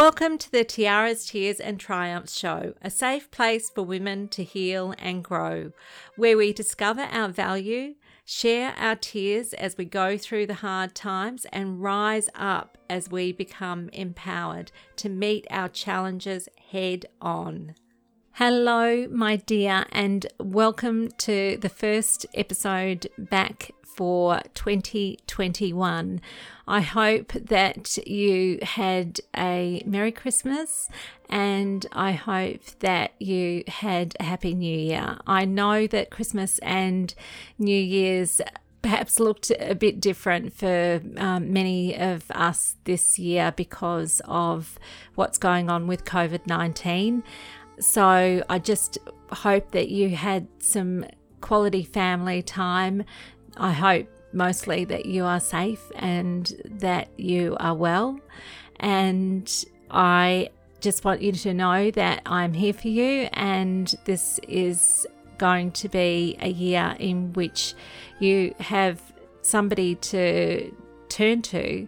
[0.00, 4.94] Welcome to the Tiaras, Tears and Triumphs show, a safe place for women to heal
[4.98, 5.72] and grow,
[6.16, 11.44] where we discover our value, share our tears as we go through the hard times,
[11.52, 17.74] and rise up as we become empowered to meet our challenges head on.
[18.34, 26.20] Hello, my dear, and welcome to the first episode back for 2021.
[26.66, 30.88] I hope that you had a Merry Christmas
[31.28, 35.18] and I hope that you had a Happy New Year.
[35.26, 37.12] I know that Christmas and
[37.58, 38.40] New Year's
[38.82, 44.78] perhaps looked a bit different for um, many of us this year because of
[45.14, 47.22] what's going on with COVID 19.
[47.78, 48.98] So I just
[49.30, 51.06] hope that you had some
[51.40, 53.04] quality family time
[53.56, 58.20] I hope mostly that you are safe and that you are well.
[58.76, 59.52] And
[59.90, 60.50] I
[60.80, 65.06] just want you to know that I'm here for you, and this is
[65.36, 67.74] going to be a year in which
[68.18, 69.00] you have
[69.42, 70.74] somebody to
[71.08, 71.86] turn to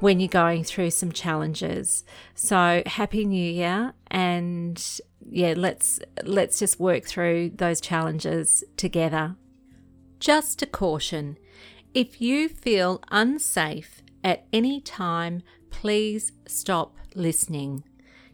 [0.00, 2.04] when you're going through some challenges.
[2.34, 5.00] So happy new year and
[5.30, 9.36] yeah, let's let's just work through those challenges together.
[10.20, 11.38] Just a caution
[11.94, 17.84] if you feel unsafe at any time, please stop listening.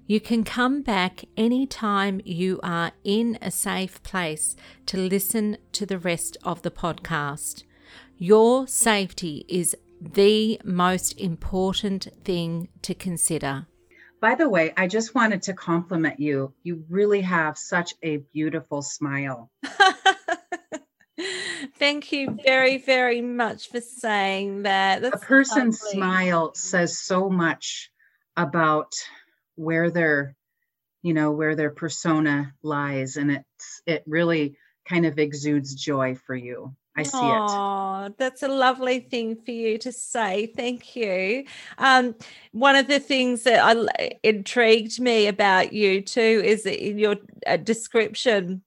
[0.07, 5.99] You can come back anytime you are in a safe place to listen to the
[5.99, 7.65] rest of the podcast.
[8.17, 13.67] Your safety is the most important thing to consider.
[14.21, 16.53] By the way, I just wanted to compliment you.
[16.63, 19.51] You really have such a beautiful smile.
[21.79, 25.03] Thank you very, very much for saying that.
[25.03, 25.97] That's a person's lovely.
[25.97, 27.91] smile says so much
[28.37, 28.93] about
[29.57, 30.37] where their,
[31.03, 34.57] you know, where their persona lies, and it's it really
[34.87, 36.75] kind of exudes joy for you.
[36.97, 38.19] I see Aww, it.
[38.19, 40.47] That's a lovely thing for you to say.
[40.47, 41.45] Thank you.
[41.79, 42.15] Um,
[42.53, 47.57] one of the things that I, intrigued me about you too is in your uh,
[47.59, 48.63] description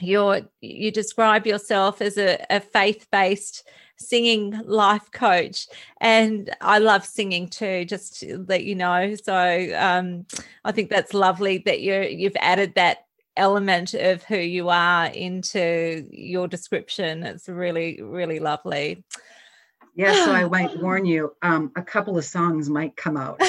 [0.00, 3.66] you're you describe yourself as a, a faith-based
[3.96, 5.68] singing life coach
[6.00, 10.26] and i love singing too just to let you know so um,
[10.64, 13.03] i think that's lovely that you you've added that
[13.36, 19.04] element of who you are into your description it's really really lovely
[19.94, 23.40] yeah so i might warn you um, a couple of songs might come out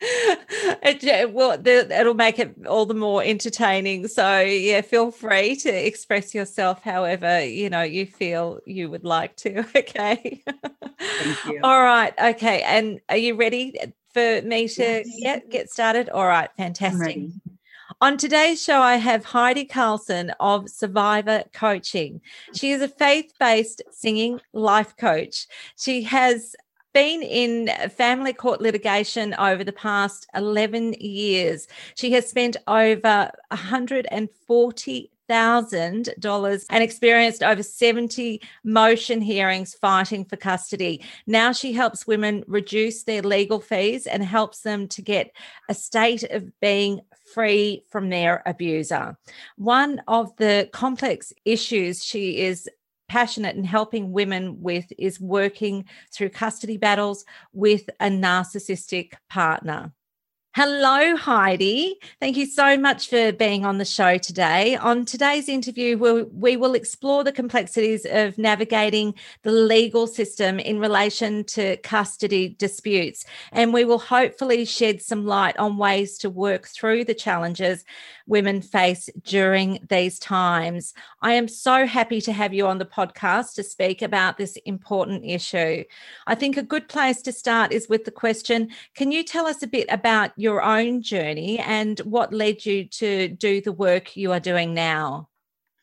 [0.00, 4.08] it, well, it'll make it all the more entertaining.
[4.08, 9.36] So yeah, feel free to express yourself however you know you feel you would like
[9.36, 9.64] to.
[9.78, 10.42] Okay.
[10.98, 11.60] Thank you.
[11.62, 12.12] all right.
[12.18, 12.62] Okay.
[12.62, 13.78] And are you ready
[14.12, 15.20] for me to yes.
[15.22, 16.08] get get started?
[16.08, 16.50] All right.
[16.56, 17.30] Fantastic.
[18.00, 22.20] On today's show, I have Heidi Carlson of Survivor Coaching.
[22.54, 25.48] She is a faith based singing life coach.
[25.76, 26.54] She has
[26.94, 31.66] been in family court litigation over the past 11 years.
[31.96, 40.36] She has spent over 140 thousand dollars and experienced over 70 motion hearings fighting for
[40.36, 41.04] custody.
[41.26, 45.30] Now she helps women reduce their legal fees and helps them to get
[45.68, 47.00] a state of being
[47.32, 49.16] free from their abuser.
[49.56, 52.68] One of the complex issues she is
[53.08, 59.92] passionate in helping women with is working through custody battles with a narcissistic partner.
[60.60, 62.00] Hello, Heidi.
[62.18, 64.74] Thank you so much for being on the show today.
[64.74, 69.14] On today's interview, we'll, we will explore the complexities of navigating
[69.44, 75.56] the legal system in relation to custody disputes, and we will hopefully shed some light
[75.58, 77.84] on ways to work through the challenges
[78.28, 80.94] women face during these times.
[81.22, 85.24] I am so happy to have you on the podcast to speak about this important
[85.24, 85.84] issue.
[86.26, 89.62] I think a good place to start is with the question Can you tell us
[89.62, 94.32] a bit about your own journey and what led you to do the work you
[94.32, 95.28] are doing now?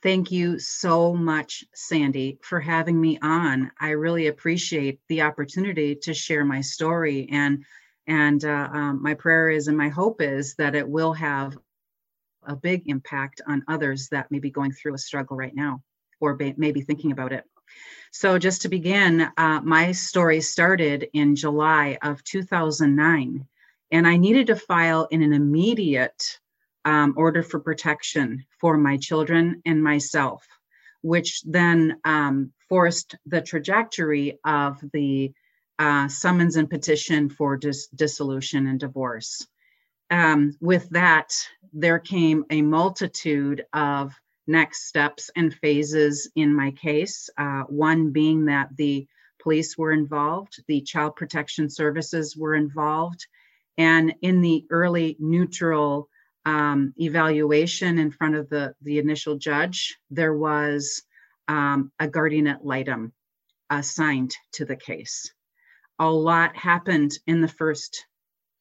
[0.03, 3.71] Thank you so much, Sandy, for having me on.
[3.79, 7.65] I really appreciate the opportunity to share my story and
[8.07, 11.57] and uh, um, my prayer is and my hope is that it will have
[12.43, 15.81] a big impact on others that may be going through a struggle right now
[16.19, 17.43] or maybe thinking about it.
[18.11, 23.45] So, just to begin, uh, my story started in July of 2009,
[23.91, 26.39] and I needed to file in an immediate
[26.85, 30.45] um, order for protection for my children and myself,
[31.01, 35.33] which then um, forced the trajectory of the
[35.79, 39.45] uh, summons and petition for dis- dissolution and divorce.
[40.09, 41.33] Um, with that,
[41.73, 44.13] there came a multitude of
[44.47, 47.29] next steps and phases in my case.
[47.37, 49.07] Uh, one being that the
[49.41, 53.25] police were involved, the child protection services were involved,
[53.77, 56.09] and in the early neutral
[56.45, 61.03] um, evaluation in front of the, the initial judge, there was
[61.47, 63.13] um, a guardian ad litem
[63.69, 65.33] assigned to the case.
[65.99, 68.05] A lot happened in the first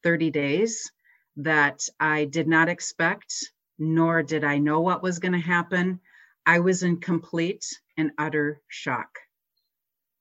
[0.02, 0.90] 30 days
[1.36, 3.34] that I did not expect,
[3.78, 6.00] nor did I know what was going to happen.
[6.46, 7.64] I was in complete
[7.96, 9.18] and utter shock.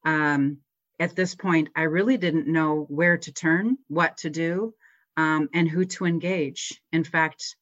[0.05, 0.57] Um,
[0.99, 4.73] at this point, I really didn't know where to turn, what to do,
[5.17, 6.81] um, and who to engage.
[6.91, 7.55] In fact,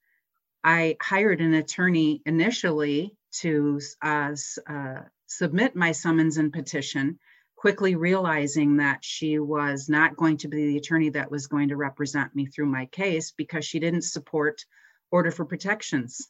[0.63, 4.35] I hired an attorney initially to uh,
[4.67, 7.19] uh, submit my summons and petition,
[7.55, 11.77] quickly realizing that she was not going to be the attorney that was going to
[11.77, 14.65] represent me through my case because she didn't support
[15.11, 16.29] order for protections.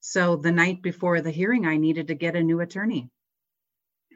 [0.00, 3.10] So the night before the hearing, I needed to get a new attorney.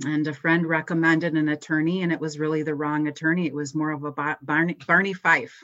[0.05, 3.47] And a friend recommended an attorney, and it was really the wrong attorney.
[3.47, 5.63] It was more of a Barney, Barney Fife.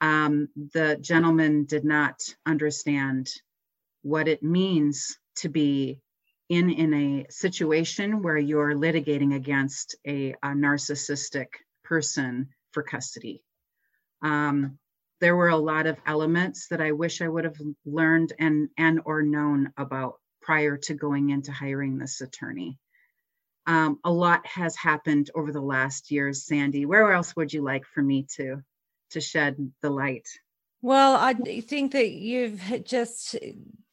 [0.00, 3.30] Um, the gentleman did not understand
[4.02, 6.00] what it means to be
[6.48, 11.46] in in a situation where you're litigating against a, a narcissistic
[11.84, 13.42] person for custody.
[14.22, 14.78] Um,
[15.20, 19.00] there were a lot of elements that I wish I would have learned and and
[19.04, 22.78] or known about prior to going into hiring this attorney.
[23.66, 26.84] Um, a lot has happened over the last years, Sandy.
[26.84, 28.62] Where else would you like for me to
[29.14, 30.28] to shed the light?
[30.84, 33.36] Well, I think that you've just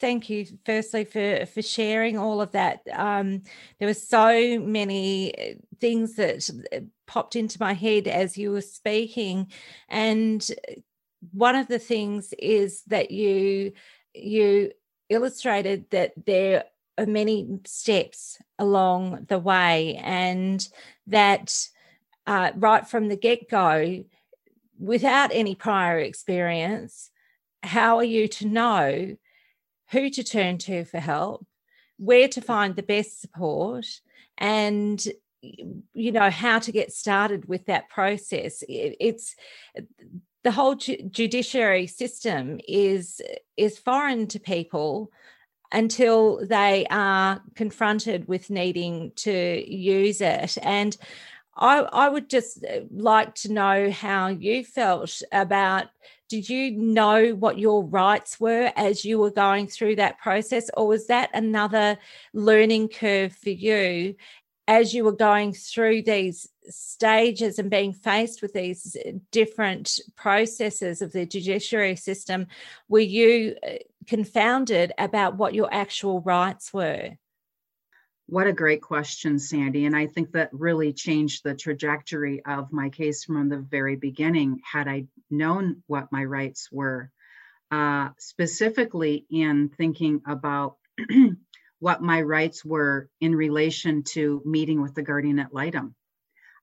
[0.01, 2.81] thank you firstly for for sharing all of that.
[2.91, 3.44] Um,
[3.79, 8.59] there were so many uh, things that uh, popped into my head as you were
[8.59, 9.50] speaking,
[9.88, 10.45] and
[11.31, 13.71] one of the things is that you
[14.13, 14.73] you
[15.07, 16.65] illustrated that there
[16.97, 20.68] are many steps along the way, and
[21.07, 21.69] that
[22.27, 24.03] uh, right from the get go
[24.81, 27.12] without any prior experience,
[27.63, 29.16] how are you to know
[29.92, 31.45] who to turn to for help,
[31.98, 33.86] where to find the best support,
[34.38, 35.06] and
[35.42, 38.63] you know how to get started with that process?
[38.68, 39.36] It's
[40.44, 43.22] the whole judiciary system is
[43.57, 45.12] is foreign to people
[45.72, 50.98] until they are confronted with needing to use it and
[51.56, 55.88] I, I would just uh, like to know how you felt about
[56.30, 60.88] did you know what your rights were as you were going through that process or
[60.88, 61.98] was that another
[62.33, 64.15] learning curve for you
[64.68, 71.01] as you were going through these stages and being faced with these uh, different processes
[71.01, 72.47] of the judiciary system?
[72.88, 73.74] Were you uh,
[74.07, 77.18] confounded about what your actual rights were
[78.31, 79.86] what a great question, Sandy.
[79.86, 84.62] And I think that really changed the trajectory of my case from the very beginning
[84.63, 87.12] had I known what my rights were,
[87.72, 90.78] uh, specifically in thinking about
[91.80, 95.94] what my rights were in relation to meeting with the guardian ad litem.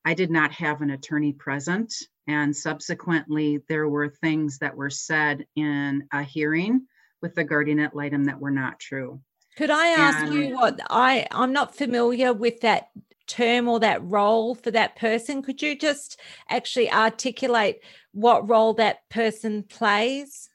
[0.06, 1.92] I did not have an attorney present,
[2.26, 6.87] and subsequently, there were things that were said in a hearing
[7.20, 9.20] with the guardian ad litem that were not true.
[9.58, 12.90] Could I ask and, you what I I'm not familiar with that
[13.26, 15.42] term or that role for that person.
[15.42, 17.80] Could you just actually articulate
[18.12, 20.48] what role that person plays?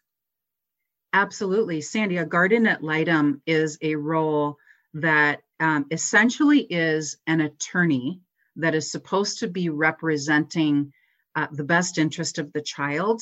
[1.12, 1.82] Absolutely.
[1.82, 4.56] Sandy, a guardian ad litem is a role
[4.94, 8.22] that um, essentially is an attorney
[8.56, 10.94] that is supposed to be representing
[11.36, 13.22] uh, the best interest of the child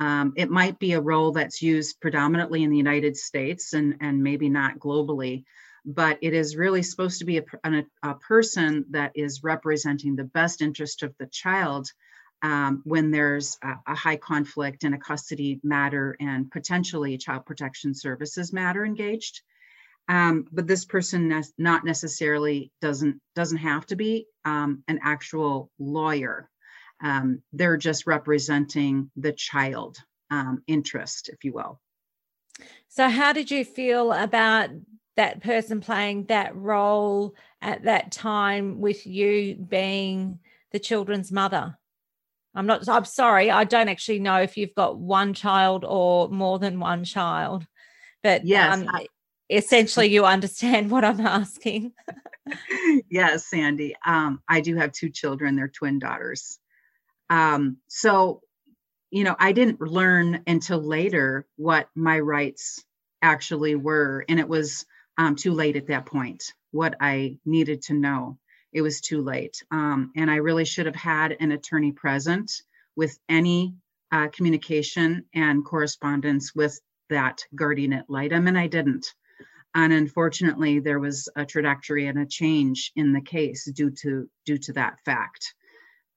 [0.00, 4.22] um, it might be a role that's used predominantly in the United States and, and
[4.22, 5.44] maybe not globally,
[5.84, 10.24] but it is really supposed to be a, a, a person that is representing the
[10.24, 11.86] best interest of the child
[12.42, 17.94] um, when there's a, a, high conflict in a custody matter and potentially child protection
[17.94, 19.42] services matter engaged.
[20.08, 25.70] Um, but this person ne- not necessarily doesn't doesn't have to be um, an actual
[25.78, 26.48] lawyer
[27.02, 29.98] um, they're just representing the child
[30.30, 31.80] um, interest, if you will.
[32.88, 34.70] So, how did you feel about
[35.16, 40.38] that person playing that role at that time with you being
[40.72, 41.76] the children's mother?
[42.54, 46.58] I'm not, I'm sorry, I don't actually know if you've got one child or more
[46.58, 47.64] than one child,
[48.22, 49.06] but yes, um, I-
[49.48, 51.92] essentially you understand what I'm asking.
[53.10, 53.94] yes, Sandy.
[54.04, 55.56] Um, I do have two children.
[55.56, 56.59] They're twin daughters.
[57.30, 58.42] Um, so,
[59.10, 62.84] you know, I didn't learn until later what my rights
[63.22, 64.84] actually were, and it was
[65.16, 66.42] um, too late at that point.
[66.72, 68.38] What I needed to know,
[68.72, 72.52] it was too late, um, and I really should have had an attorney present
[72.96, 73.74] with any
[74.12, 79.06] uh, communication and correspondence with that guardian ad litem, and I didn't.
[79.74, 84.58] And unfortunately, there was a trajectory and a change in the case due to due
[84.58, 85.54] to that fact.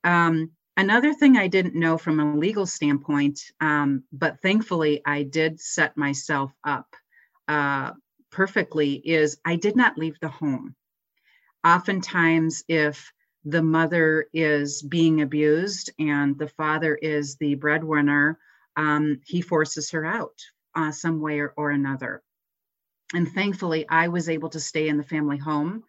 [0.04, 5.60] Um, another thing I didn't know from a legal standpoint, um, but thankfully I did
[5.60, 6.96] set myself up
[7.48, 7.92] uh,
[8.32, 10.76] perfectly, is I did not leave the home.
[11.66, 13.12] Oftentimes, if
[13.46, 18.40] the mother is being abused and the father is the breadwinner,
[18.76, 20.40] um, he forces her out
[20.76, 22.22] uh, some way or, or another.
[23.14, 25.84] And thankfully, I was able to stay in the family home.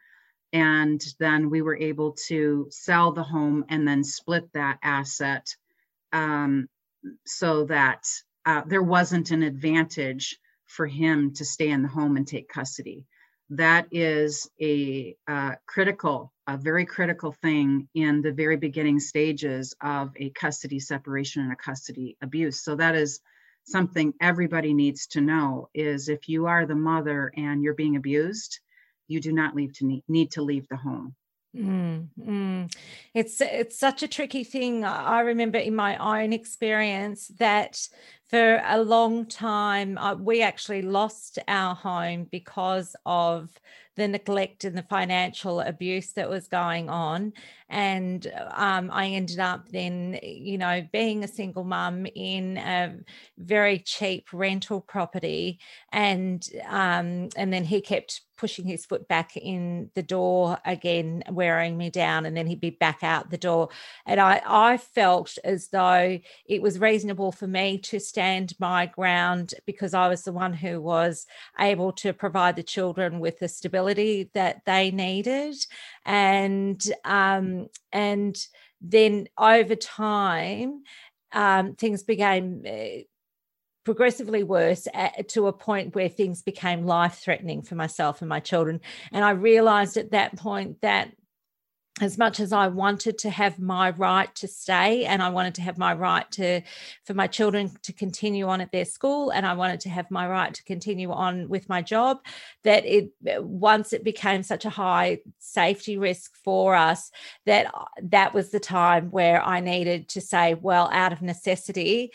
[0.54, 5.54] And then we were able to sell the home and then split that asset
[6.12, 6.68] um,
[7.26, 8.06] so that
[8.46, 13.04] uh, there wasn't an advantage for him to stay in the home and take custody.
[13.50, 20.12] That is a uh, critical, a very critical thing in the very beginning stages of
[20.16, 22.62] a custody separation and a custody abuse.
[22.62, 23.20] So that is
[23.64, 28.60] something everybody needs to know is if you are the mother and you're being abused,
[29.08, 31.14] you do not leave to need, need to leave the home.
[31.56, 32.74] Mm, mm.
[33.14, 34.84] It's it's such a tricky thing.
[34.84, 37.88] I remember in my own experience that
[38.28, 43.50] for a long time uh, we actually lost our home because of
[43.96, 47.32] the neglect and the financial abuse that was going on.
[47.68, 52.96] And um, I ended up then, you know, being a single mum in a
[53.38, 55.60] very cheap rental property.
[55.92, 61.76] And um, and then he kept pushing his foot back in the door again, wearing
[61.76, 63.68] me down, and then he'd be back out the door.
[64.06, 69.54] And I, I felt as though it was reasonable for me to stand my ground
[69.66, 71.26] because I was the one who was
[71.58, 75.56] able to provide the children with the stability that they needed.
[76.06, 78.36] And um, and
[78.80, 80.84] then over time,
[81.32, 83.02] um, things became uh,
[83.84, 88.38] progressively worse at, to a point where things became life threatening for myself and my
[88.38, 88.80] children.
[89.10, 91.10] And I realized at that point that
[92.00, 95.62] as much as I wanted to have my right to stay and I wanted to
[95.62, 96.60] have my right to
[97.04, 100.28] for my children to continue on at their school and I wanted to have my
[100.28, 102.18] right to continue on with my job
[102.64, 107.12] that it once it became such a high safety risk for us
[107.46, 107.72] that
[108.02, 112.10] that was the time where I needed to say well out of necessity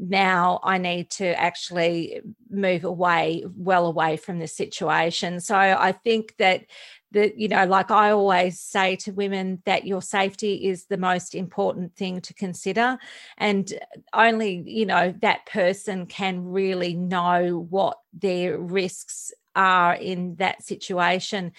[0.00, 5.40] now I need to actually move away, well away from the situation.
[5.40, 6.64] So I think that
[7.12, 11.34] that you know like i always say to women that your safety is the most
[11.34, 12.98] important thing to consider
[13.38, 13.72] and
[14.12, 21.52] only you know that person can really know what their risks are in that situation.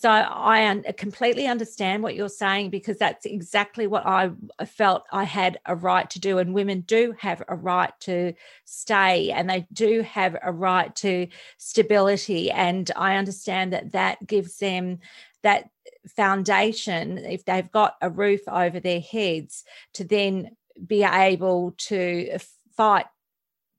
[0.00, 4.30] So I un- completely understand what you're saying because that's exactly what I
[4.64, 6.38] felt I had a right to do.
[6.38, 8.32] And women do have a right to
[8.64, 11.26] stay and they do have a right to
[11.56, 12.48] stability.
[12.48, 15.00] And I understand that that gives them
[15.42, 15.68] that
[16.14, 19.64] foundation, if they've got a roof over their heads,
[19.94, 20.52] to then
[20.86, 22.38] be able to
[22.76, 23.06] fight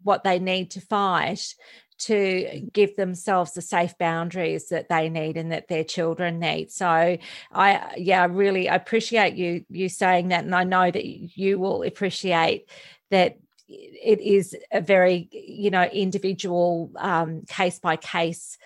[0.03, 1.55] what they need to fight
[2.00, 6.72] to give themselves the safe boundaries that they need and that their children need.
[6.72, 7.18] So
[7.51, 12.70] I yeah, really appreciate you you saying that and I know that you will appreciate
[13.12, 13.38] that
[13.68, 18.58] it is a very you know individual um, case by case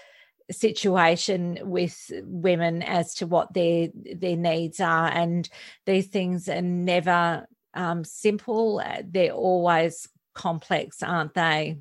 [0.51, 5.49] situation with women as to what their their needs are and
[5.85, 11.77] these things are never um, simple they're always complex aren't they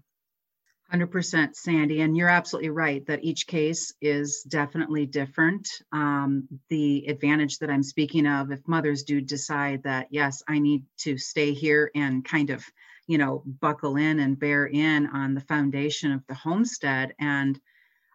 [0.92, 5.66] 100% Sandy, and you're absolutely right that each case is definitely different.
[5.90, 10.84] Um, the advantage that I'm speaking of, if mothers do decide that, yes, I need
[10.98, 12.62] to stay here and kind of,
[13.06, 17.14] you know, buckle in and bear in on the foundation of the homestead.
[17.18, 17.58] And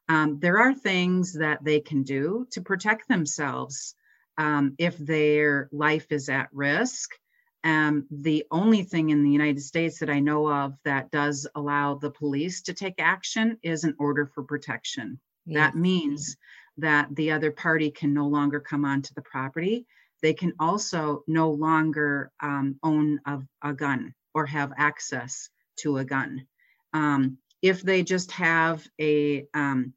[0.07, 3.96] um, there are things that they can do to protect themselves
[4.38, 7.10] um, if their life is at risk.
[7.67, 11.95] Um, the only thing in the United States that I know of that does allow
[11.95, 15.19] the police to take action is an order for protection.
[15.47, 16.38] That means
[16.77, 19.86] that the other party can no longer come onto the property.
[20.21, 26.05] They can also no longer um, own a, a, gun or have access to a
[26.05, 26.47] gun.
[26.93, 29.93] Um, if they just have a um,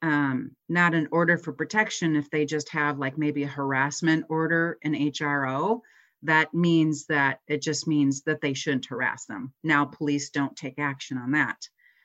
[0.00, 4.78] um, not an order for protection if they just have like maybe a harassment order
[4.82, 5.82] an hro
[6.22, 10.78] that means that it just means that they shouldn't harass them now police don't take
[10.78, 11.56] action on that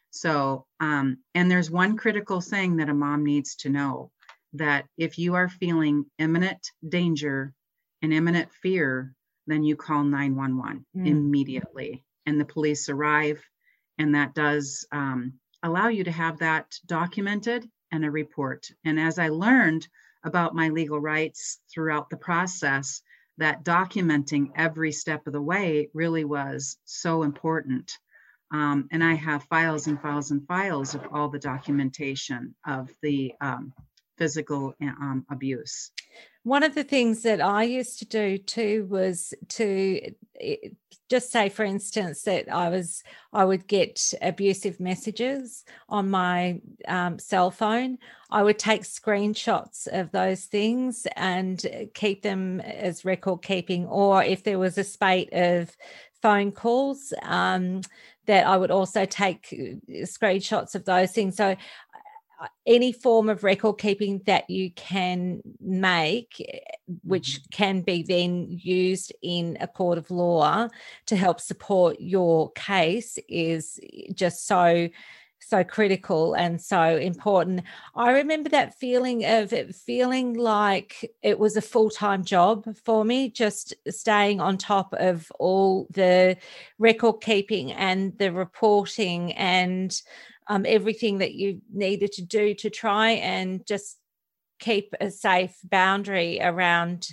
[0.10, 4.12] so um, and there's one critical thing that a mom needs to know
[4.54, 7.54] that if you are feeling imminent danger
[8.02, 9.14] and imminent fear
[9.48, 11.08] then you call 911 mm.
[11.08, 13.42] immediately and the police arrive
[13.98, 15.34] and that does um,
[15.64, 18.68] allow you to have that documented and a report.
[18.86, 19.88] And as I learned
[20.24, 23.02] about my legal rights throughout the process,
[23.38, 27.98] that documenting every step of the way really was so important.
[28.52, 33.34] Um, and I have files and files and files of all the documentation of the
[33.42, 33.74] um,
[34.18, 35.92] physical um, abuse.
[36.44, 40.56] One of the things that I used to do too was to eh,
[41.10, 47.20] just say, for instance, that I was I would get abusive messages on my um,
[47.20, 47.98] cell phone.
[48.30, 54.44] I would take screenshots of those things and keep them as record keeping, or if
[54.44, 55.76] there was a spate of
[56.22, 57.14] phone calls.
[57.24, 57.82] Um,
[58.26, 61.38] that I would also take eh, screenshots of those things.
[61.38, 61.56] So
[62.66, 66.60] any form of record keeping that you can make, eh,
[67.04, 67.48] which mm-hmm.
[67.52, 70.68] can be then used in a court of law
[71.08, 73.80] to help support your case, is
[74.14, 74.90] just so
[75.40, 77.62] so critical and so important.
[77.96, 83.06] I remember that feeling of it feeling like it was a full time job for
[83.06, 86.38] me, just staying on top of all the
[86.80, 90.02] record keeping and the reporting and
[90.50, 93.98] um, everything that you needed to do to try and just
[94.60, 97.10] keep a safe boundary around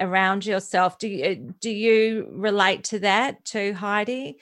[0.00, 0.98] around yourself.
[0.98, 4.38] Do you do you relate to that too heidi?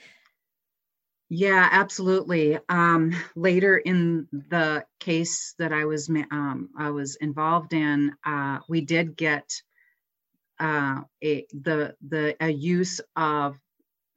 [1.29, 2.57] Yeah absolutely.
[2.67, 8.81] Um, later in the case that i was um, i was involved in uh, we
[8.81, 9.49] did get
[10.59, 13.57] uh, a the the a use of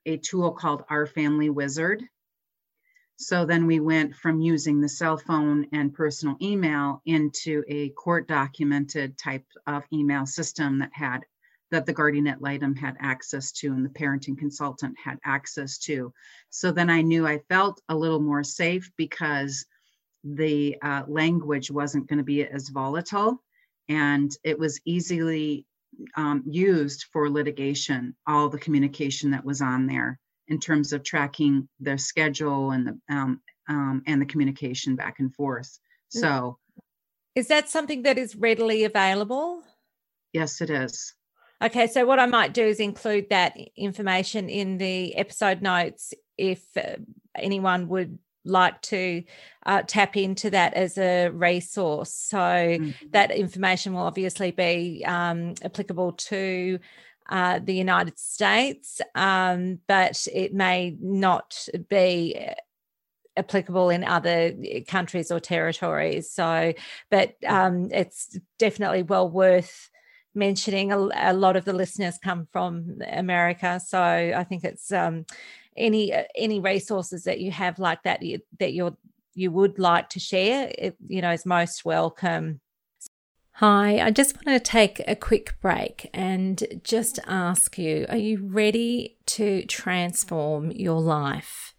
[0.06, 2.02] a tool called our family wizard
[3.16, 8.26] so then we went from using the cell phone and personal email into a court
[8.26, 11.24] documented type of email system that had
[11.70, 16.12] that the guardian ad litem had access to and the parenting consultant had access to.
[16.50, 19.64] So then I knew I felt a little more safe because
[20.22, 23.42] the uh, language wasn't going to be as volatile
[23.88, 25.66] and it was easily
[26.16, 31.68] um, used for litigation, all the communication that was on there in terms of tracking
[31.80, 35.78] the schedule and the um, um, and the communication back and forth.
[36.14, 36.20] Mm.
[36.20, 36.58] So,
[37.34, 39.62] is that something that is readily available?
[40.32, 41.14] Yes, it is.
[41.62, 46.62] Okay, so what I might do is include that information in the episode notes if
[46.76, 46.96] uh,
[47.36, 49.22] anyone would like to
[49.64, 52.12] uh, tap into that as a resource.
[52.12, 52.90] So mm-hmm.
[53.10, 56.78] that information will obviously be um, applicable to
[57.28, 62.54] uh, the United States, um, but it may not be uh,
[63.36, 66.30] applicable in other uh, countries or territories.
[66.30, 66.74] So,
[67.10, 69.90] but um, it's definitely well worth
[70.34, 70.92] mentioning.
[70.92, 75.24] A, a, lot of the listeners come from America, so I think it's um,
[75.76, 78.22] any uh, any resources that you have like that
[78.58, 78.96] that you're
[79.34, 80.70] you would like to share.
[80.76, 82.60] It, you know, is most welcome.
[83.58, 88.48] Hi, I just want to take a quick break and just ask you are you
[88.48, 91.72] ready to transform your life?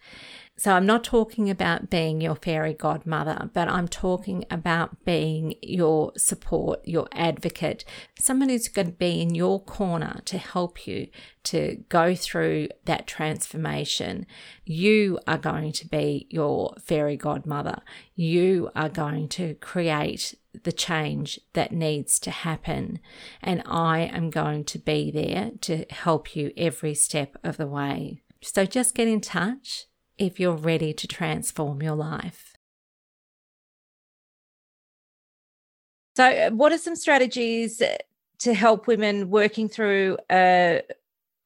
[0.56, 6.14] So, I'm not talking about being your fairy godmother, but I'm talking about being your
[6.16, 7.84] support, your advocate,
[8.18, 11.10] someone who's going to be in your corner to help you
[11.44, 14.28] to go through that transformation.
[14.64, 17.82] You are going to be your fairy godmother.
[18.16, 23.00] You are going to create the change that needs to happen.
[23.42, 28.22] And I am going to be there to help you every step of the way.
[28.42, 29.86] So just get in touch
[30.18, 32.54] if you're ready to transform your life.
[36.16, 37.82] So, uh, what are some strategies
[38.40, 40.82] to help women working through a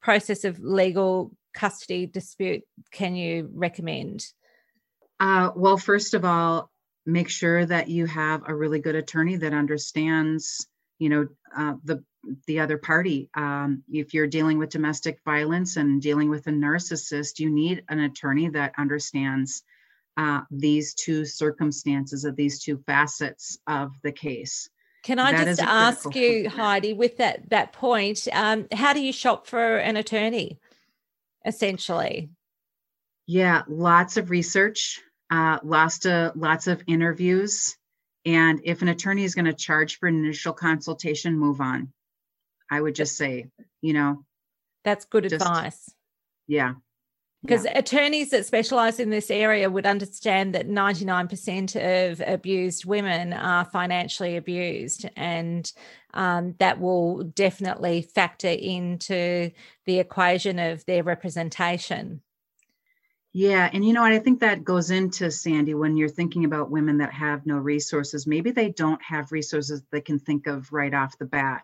[0.01, 4.25] process of legal custody dispute can you recommend?
[5.19, 6.69] Uh, well, first of all,
[7.05, 12.03] make sure that you have a really good attorney that understands, you know, uh, the
[12.47, 13.29] the other party.
[13.33, 17.99] Um, if you're dealing with domestic violence and dealing with a narcissist, you need an
[17.99, 19.63] attorney that understands
[20.17, 24.69] uh, these two circumstances of these two facets of the case.
[25.03, 29.13] Can I that just ask you, Heidi, with that that point, um, how do you
[29.13, 30.59] shop for an attorney?
[31.45, 32.29] Essentially,
[33.27, 37.75] yeah, lots of research, uh, lots of lots of interviews,
[38.25, 41.93] And if an attorney is going to charge for an initial consultation, move on.
[42.69, 43.47] I would just say,
[43.81, 44.25] you know,
[44.83, 45.89] that's good just, advice.
[46.47, 46.73] Yeah.
[47.41, 47.77] Because yeah.
[47.77, 54.35] attorneys that specialize in this area would understand that 99% of abused women are financially
[54.35, 55.71] abused, and
[56.13, 59.51] um, that will definitely factor into
[59.85, 62.21] the equation of their representation.
[63.33, 63.69] Yeah.
[63.71, 64.11] And you know what?
[64.11, 68.25] I think that goes into Sandy when you're thinking about women that have no resources.
[68.25, 71.63] Maybe they don't have resources they can think of right off the bat.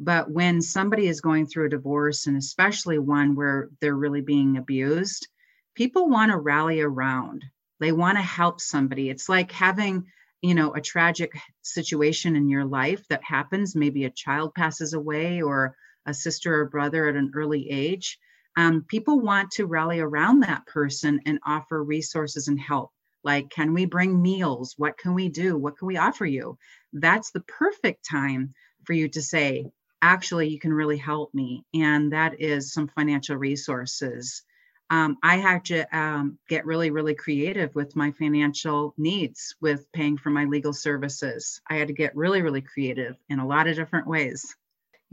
[0.00, 4.56] But when somebody is going through a divorce, and especially one where they're really being
[4.56, 5.28] abused,
[5.76, 7.44] people want to rally around.
[7.78, 9.08] They want to help somebody.
[9.08, 10.06] It's like having,
[10.42, 13.76] you know, a tragic situation in your life that happens.
[13.76, 18.18] Maybe a child passes away or a sister or brother at an early age.
[18.56, 22.90] Um, people want to rally around that person and offer resources and help.
[23.22, 24.74] Like, can we bring meals?
[24.76, 25.56] What can we do?
[25.56, 26.58] What can we offer you?
[26.92, 29.66] That's the perfect time for you to say,
[30.04, 34.42] actually you can really help me and that is some financial resources
[34.90, 40.18] um, i had to um, get really really creative with my financial needs with paying
[40.18, 43.76] for my legal services i had to get really really creative in a lot of
[43.76, 44.54] different ways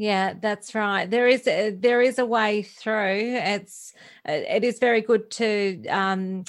[0.02, 3.94] yeah that's right there is a, there is a way through it's
[4.26, 6.44] it is very good to um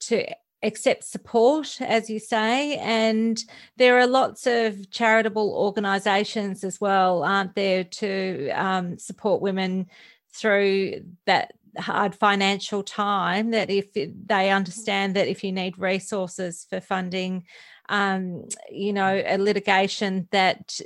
[0.00, 0.24] to
[0.62, 2.76] accept support, as you say.
[2.78, 3.42] And
[3.76, 9.86] there are lots of charitable organisations as well, aren't there, to um, support women
[10.32, 16.80] through that hard financial time that if they understand that if you need resources for
[16.80, 17.44] funding
[17.88, 20.80] um, you know a litigation that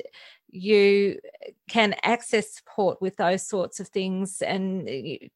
[0.50, 1.18] you
[1.72, 4.90] can access support with those sorts of things and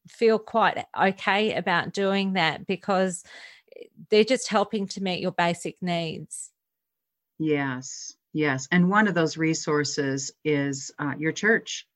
[0.07, 3.23] feel quite okay about doing that because
[4.11, 6.51] they're just helping to meet your basic needs.
[7.39, 8.67] Yes, yes.
[8.71, 11.87] And one of those resources is uh, your church.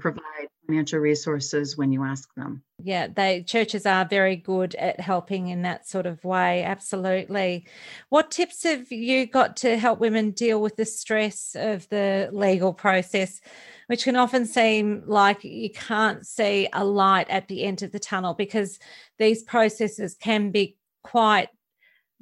[0.00, 2.64] Provide financial resources when you ask them.
[2.82, 6.64] Yeah, they churches are very good at helping in that sort of way.
[6.64, 7.68] Absolutely.
[8.08, 12.72] What tips have you got to help women deal with the stress of the legal
[12.72, 13.40] process,
[13.86, 17.98] which can often seem like you can't see a light at the end of the
[17.98, 18.78] tunnel because
[19.18, 21.48] these processes can be quite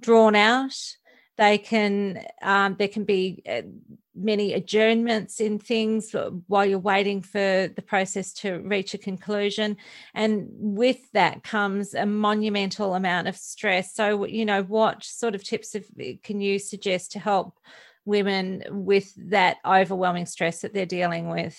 [0.00, 0.74] drawn out.
[1.38, 3.62] They can um, there can be uh,
[4.14, 6.14] many adjournments in things
[6.46, 9.78] while you're waiting for the process to reach a conclusion,
[10.14, 13.94] and with that comes a monumental amount of stress.
[13.94, 15.86] So you know what sort of tips of,
[16.22, 17.58] can you suggest to help
[18.04, 21.58] women with that overwhelming stress that they're dealing with?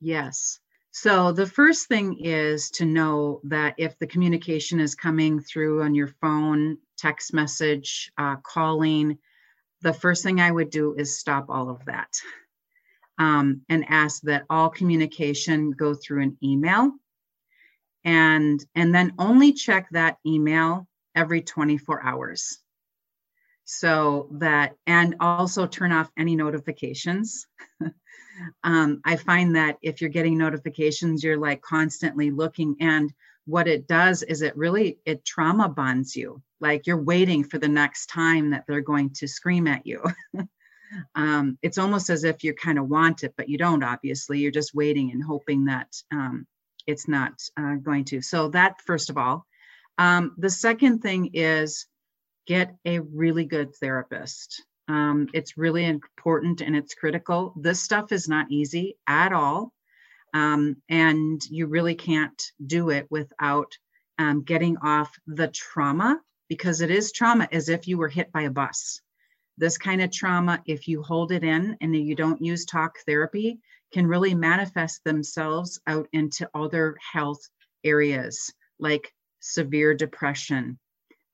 [0.00, 0.60] Yes.
[0.90, 5.94] So the first thing is to know that if the communication is coming through on
[5.94, 9.18] your phone, text message, uh, calling,
[9.82, 12.10] the first thing I would do is stop all of that
[13.18, 16.92] um, and ask that all communication go through an email
[18.04, 22.58] and and then only check that email every 24 hours
[23.70, 27.46] so that and also turn off any notifications
[28.64, 32.76] um, I find that if you're getting notifications, you're like constantly looking.
[32.80, 33.12] And
[33.46, 36.42] what it does is it really it trauma bonds you.
[36.60, 40.02] Like you're waiting for the next time that they're going to scream at you.
[41.14, 43.84] um, it's almost as if you kind of want it, but you don't.
[43.84, 46.46] Obviously, you're just waiting and hoping that um,
[46.86, 48.22] it's not uh, going to.
[48.22, 49.44] So that first of all.
[50.00, 51.86] Um, the second thing is
[52.48, 54.64] get a really good therapist.
[54.88, 57.52] Um, it's really important and it's critical.
[57.56, 59.72] This stuff is not easy at all.
[60.32, 63.76] Um, and you really can't do it without
[64.18, 68.42] um, getting off the trauma because it is trauma as if you were hit by
[68.42, 69.00] a bus.
[69.58, 73.60] This kind of trauma, if you hold it in and you don't use talk therapy,
[73.92, 77.40] can really manifest themselves out into other health
[77.84, 80.78] areas like severe depression,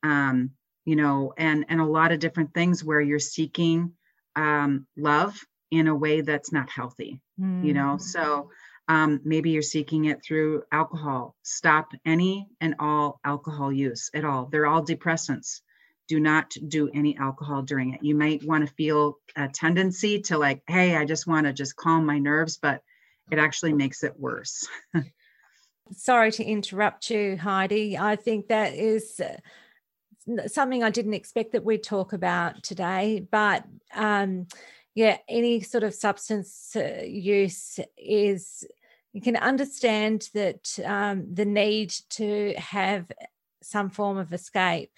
[0.02, 0.50] um,
[0.84, 3.92] you know, and and a lot of different things where you're seeking
[4.36, 5.38] um, love
[5.70, 7.64] in a way that's not healthy, mm.
[7.64, 7.96] you know.
[7.96, 8.00] Mm.
[8.00, 8.50] So
[8.88, 11.34] um, maybe you're seeking it through alcohol.
[11.42, 14.46] Stop any and all alcohol use at all.
[14.46, 15.60] They're all depressants.
[16.06, 18.02] Do not do any alcohol during it.
[18.02, 21.76] You might want to feel a tendency to like, hey, I just want to just
[21.76, 22.82] calm my nerves, but
[23.30, 24.68] it actually makes it worse.
[25.92, 27.96] Sorry to interrupt you, Heidi.
[27.96, 29.20] I think that is
[30.46, 34.46] something I didn't expect that we'd talk about today, but um,
[34.94, 38.64] yeah, any sort of substance uh, use is
[39.12, 43.10] you can understand that um, the need to have
[43.62, 44.92] some form of escape,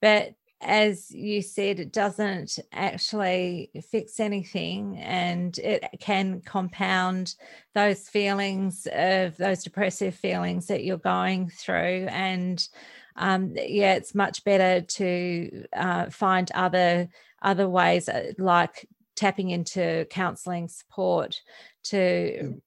[0.00, 7.34] but as you said, it doesn't actually fix anything and it can compound
[7.74, 12.06] those feelings of those depressive feelings that you're going through.
[12.08, 12.66] And
[13.16, 17.08] um, yeah, it's much better to uh, find other
[17.42, 21.40] other ways uh, like tapping into counseling support
[21.84, 22.60] to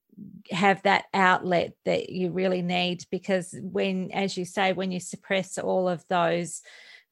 [0.51, 5.57] have that outlet that you really need because when as you say when you suppress
[5.57, 6.61] all of those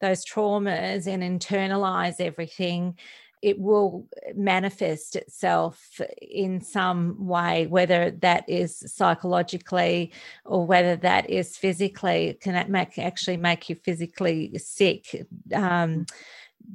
[0.01, 2.97] those traumas and internalize everything
[3.41, 10.11] it will manifest itself in some way, whether that is psychologically
[10.45, 12.27] or whether that is physically.
[12.27, 16.05] It can make, actually make you physically sick um,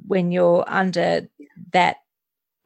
[0.07, 1.27] when you're under
[1.73, 1.97] that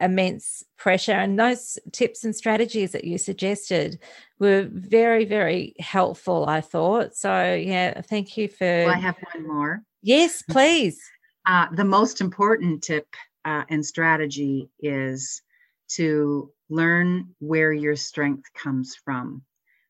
[0.00, 1.12] immense pressure.
[1.12, 3.98] And those tips and strategies that you suggested
[4.38, 7.16] were very, very helpful, I thought.
[7.16, 8.84] So, yeah, thank you for.
[8.84, 9.82] Well, I have one more.
[10.02, 11.00] Yes, please.
[11.46, 13.06] Uh, the most important tip
[13.46, 15.40] uh, and strategy is
[15.88, 19.42] to learn where your strength comes from.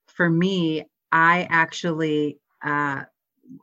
[0.08, 3.04] For me, I actually uh,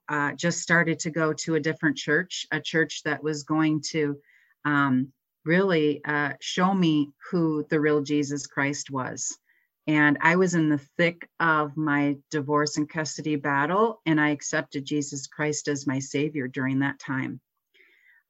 [0.09, 4.17] uh, just started to go to a different church, a church that was going to
[4.65, 5.13] um,
[5.45, 9.37] really uh, show me who the real Jesus Christ was.
[9.85, 14.85] And I was in the thick of my divorce and custody battle, and I accepted
[14.85, 17.41] Jesus Christ as my Savior during that time.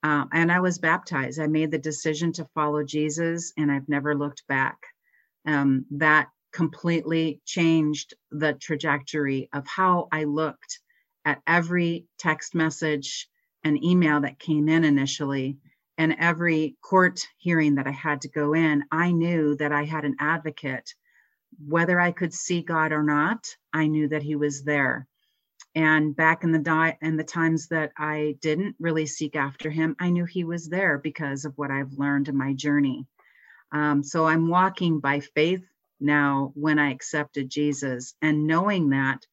[0.03, 1.39] Uh, and I was baptized.
[1.39, 4.77] I made the decision to follow Jesus, and I've never looked back.
[5.47, 10.79] Um, that completely changed the trajectory of how I looked
[11.25, 13.27] at every text message
[13.63, 15.57] and email that came in initially
[15.97, 20.05] and every court hearing that I had to go in, I knew that I had
[20.05, 20.93] an advocate
[21.67, 25.07] whether I could see God or not, I knew that He was there.
[25.75, 29.95] And back in the di- in the times that I didn't really seek after Him,
[29.99, 33.07] I knew He was there because of what I've learned in my journey.
[33.71, 35.63] Um, so I'm walking by faith
[35.99, 39.25] now when I accepted Jesus, and knowing that.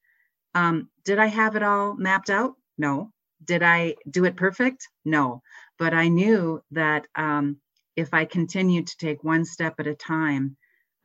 [0.55, 2.55] Um, did I have it all mapped out?
[2.79, 3.13] No.
[3.45, 4.89] Did I do it perfect?
[5.05, 5.43] No.
[5.79, 7.59] But I knew that um,
[7.97, 10.57] if I continued to take one step at a time,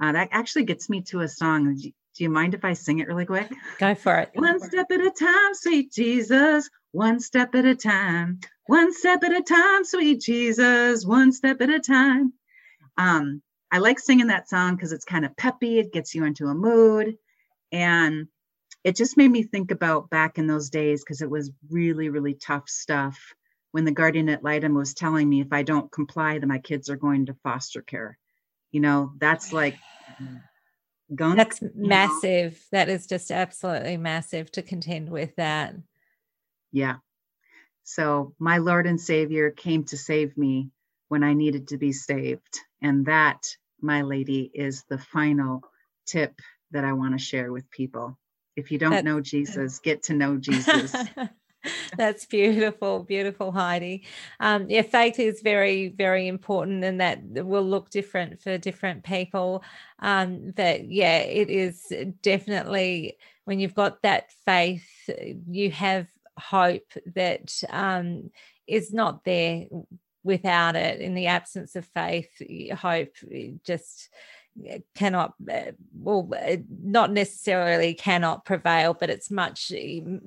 [0.01, 1.79] uh, that actually gets me to a song.
[2.15, 3.51] Do you mind if I sing it really quick?
[3.77, 4.31] Go for it.
[4.35, 6.69] One step at a time, sweet Jesus.
[6.91, 8.39] One step at a time.
[8.67, 11.05] One step at a time, sweet Jesus.
[11.05, 12.33] One step at a time.
[12.97, 15.79] Um, I like singing that song because it's kind of peppy.
[15.79, 17.17] It gets you into a mood.
[17.71, 18.27] And
[18.83, 22.35] it just made me think about back in those days because it was really, really
[22.35, 23.33] tough stuff
[23.71, 26.89] when the guardian ad litem was telling me if I don't comply, then my kids
[26.89, 28.17] are going to foster care
[28.75, 29.77] you know that's like
[31.13, 32.53] gunk, that's massive.
[32.53, 32.79] Know?
[32.79, 35.75] that is just absolutely massive to contend with that.
[36.71, 36.95] Yeah.
[37.83, 40.71] So my lord and savior came to save me
[41.07, 43.45] when i needed to be saved and that
[43.79, 45.61] my lady is the final
[46.07, 46.33] tip
[46.71, 48.17] that i want to share with people.
[48.55, 50.93] If you don't that's, know jesus get to know jesus
[51.97, 54.05] That's beautiful, beautiful, Heidi.
[54.39, 59.63] Um, yeah, faith is very, very important, and that will look different for different people.
[59.99, 64.87] Um, but yeah, it is definitely when you've got that faith,
[65.49, 68.31] you have hope that um,
[68.67, 69.65] is not there
[70.23, 70.99] without it.
[70.99, 72.29] In the absence of faith,
[72.77, 73.15] hope
[73.63, 74.09] just
[74.95, 80.21] cannot uh, well uh, not necessarily cannot prevail but it's much you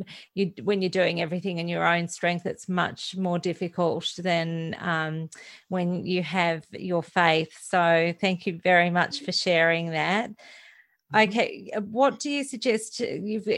[0.63, 5.31] when you're doing everything in your own strength it's much more difficult than um,
[5.69, 10.37] when you have your faith so thank you very much for sharing that mm-hmm.
[11.15, 13.01] Okay, uh, what do you suggest?
[13.01, 13.49] You've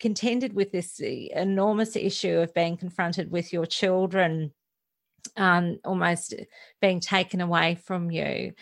[0.00, 4.52] contended with this enormous issue of being confronted with your children
[5.36, 6.34] um, almost
[6.80, 8.52] being taken away from you.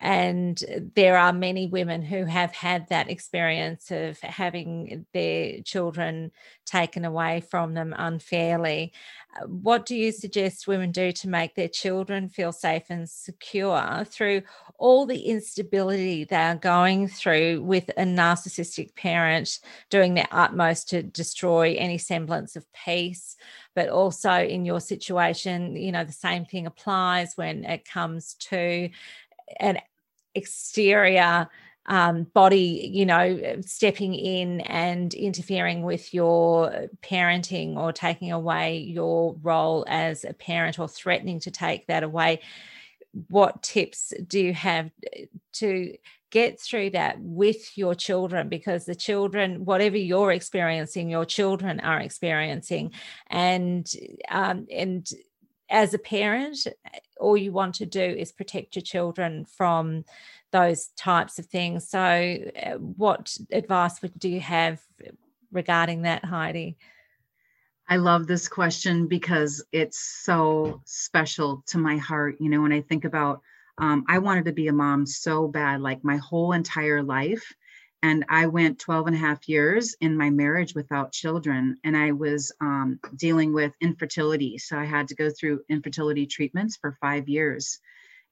[0.00, 0.62] And
[0.94, 6.32] there are many women who have had that experience of having their children
[6.64, 8.94] taken away from them unfairly.
[9.36, 14.04] Uh, what do you suggest women do to make their children feel safe and secure
[14.06, 14.40] through
[14.78, 19.58] all the instability they are going through with a narcissistic parent
[19.90, 23.36] doing their utmost to destroy any semblance of peace?
[23.74, 28.88] But also in your situation, you know, the same thing applies when it comes to
[29.58, 29.78] an
[30.34, 31.48] exterior
[31.86, 39.34] um, body, you know, stepping in and interfering with your parenting or taking away your
[39.42, 42.40] role as a parent or threatening to take that away.
[43.28, 44.90] What tips do you have
[45.54, 45.96] to
[46.30, 48.48] get through that with your children?
[48.48, 52.92] Because the children, whatever you're experiencing, your children are experiencing,
[53.26, 53.90] and
[54.28, 55.10] um, and
[55.70, 56.66] as a parent,
[57.18, 60.04] all you want to do is protect your children from
[60.50, 61.88] those types of things.
[61.88, 64.80] So, uh, what advice would, do you have
[65.52, 66.76] regarding that, Heidi?
[67.88, 72.36] I love this question because it's so special to my heart.
[72.40, 73.42] You know, when I think about,
[73.78, 77.52] um, I wanted to be a mom so bad, like my whole entire life.
[78.02, 81.76] And I went 12 and a half years in my marriage without children.
[81.84, 84.56] And I was um, dealing with infertility.
[84.58, 87.78] So I had to go through infertility treatments for five years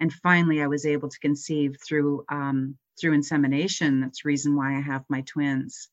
[0.01, 4.77] and finally i was able to conceive through um, through insemination that's the reason why
[4.77, 5.89] i have my twins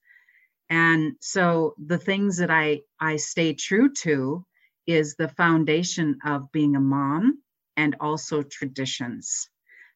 [0.70, 4.46] and so the things that i i stay true to
[4.88, 7.42] is the foundation of being a mom
[7.78, 9.50] and also traditions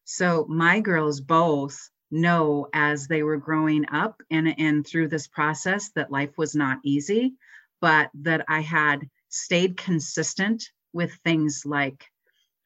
[0.04, 5.90] so my girls both know as they were growing up and and through this process
[5.92, 7.34] that life was not easy
[7.82, 12.10] but that i had stayed consistent with things like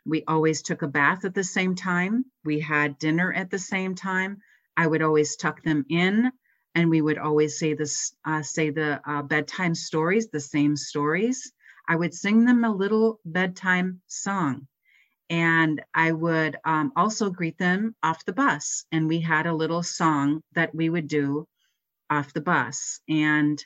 [0.05, 2.25] we always took a bath at the same time.
[2.43, 4.41] We had dinner at the same time.
[4.75, 6.31] I would always tuck them in,
[6.75, 11.53] and we would always say this, uh, say the uh, bedtime stories, the same stories.
[11.87, 14.67] I would sing them a little bedtime song,
[15.33, 18.85] and I would um, also greet them off the bus.
[18.91, 21.47] And we had a little song that we would do
[22.07, 23.63] off the bus, and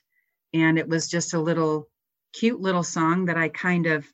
[0.54, 1.90] and it was just a little
[2.32, 4.08] cute little song that I kind of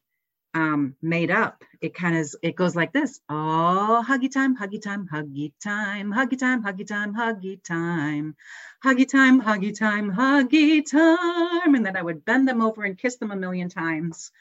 [0.56, 1.64] um, made up.
[1.80, 6.40] It kind of it goes like this: Oh, huggy time, huggy time, huggy time, huggy
[6.40, 8.36] time, huggy time, huggy time,
[8.84, 13.18] huggy time, huggy time, huggy time, and then I would bend them over and kiss
[13.18, 14.32] them a million times.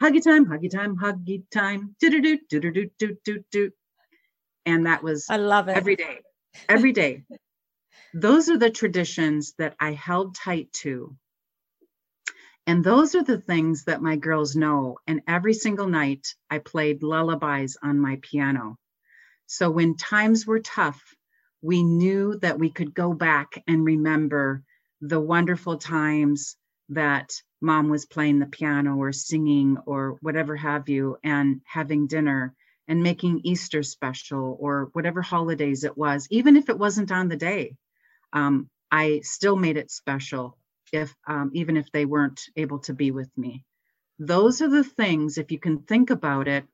[0.00, 3.70] Huggy time, huggy time, huggy time, do do do do do do do do do,
[4.66, 6.20] and that was I love it every day,
[6.68, 7.24] every day.
[8.14, 11.16] Those are the traditions that I held tight to
[12.66, 14.98] and those are the things that my girls know.
[15.06, 18.78] And every single night, I played lullabies on my piano.
[19.46, 21.02] So when times were tough,
[21.60, 24.62] we knew that we could go back and remember
[25.00, 26.56] the wonderful times
[26.94, 32.54] that mom was playing the piano or singing or whatever have you, and having dinner
[32.88, 37.36] and making Easter special or whatever holidays it was, even if it wasn't on the
[37.36, 37.76] day.
[38.32, 40.58] Um, I still made it special
[40.92, 43.64] if um, even if they weren't able to be with me.
[44.18, 46.64] Those are the things if you can think about it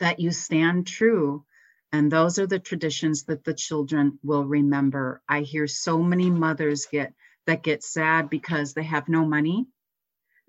[0.00, 1.44] that you stand true.
[1.92, 5.22] And those are the traditions that the children will remember.
[5.28, 7.14] I hear so many mothers get
[7.46, 9.66] that get sad because they have no money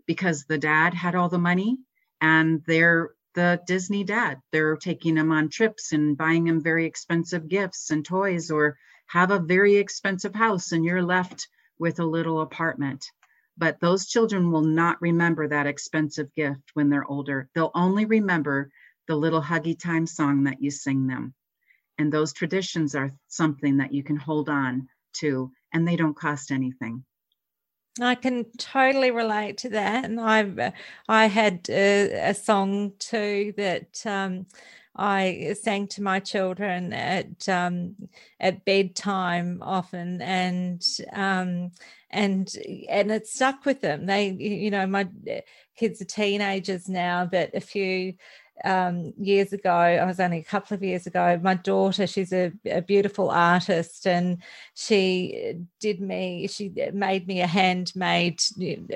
[0.06, 1.78] because the dad had all the money
[2.22, 7.48] and they're the disney dad they're taking them on trips and buying them very expensive
[7.48, 11.48] gifts and toys or have a very expensive house and you're left
[11.80, 13.12] with a little apartment.
[13.58, 17.50] But those children will not remember that expensive gift when they're older.
[17.56, 18.70] They'll only remember
[19.08, 21.34] the little huggy time song that you sing them.
[21.98, 26.52] And those traditions are something that you can hold on to, and they don't cost
[26.52, 27.04] anything.
[28.00, 30.74] I can totally relate to that, and I've
[31.08, 34.46] I had a, a song too that um,
[34.96, 37.96] I sang to my children at um,
[38.40, 41.72] at bedtime often, and um,
[42.10, 42.54] and
[42.90, 44.06] and it stuck with them.
[44.06, 45.08] They, you know, my
[45.76, 48.14] kids are teenagers now, but a few
[48.64, 52.52] um, years ago, I was only a couple of years ago, my daughter, she's a,
[52.66, 54.42] a, beautiful artist and
[54.74, 58.42] she did me, she made me a handmade,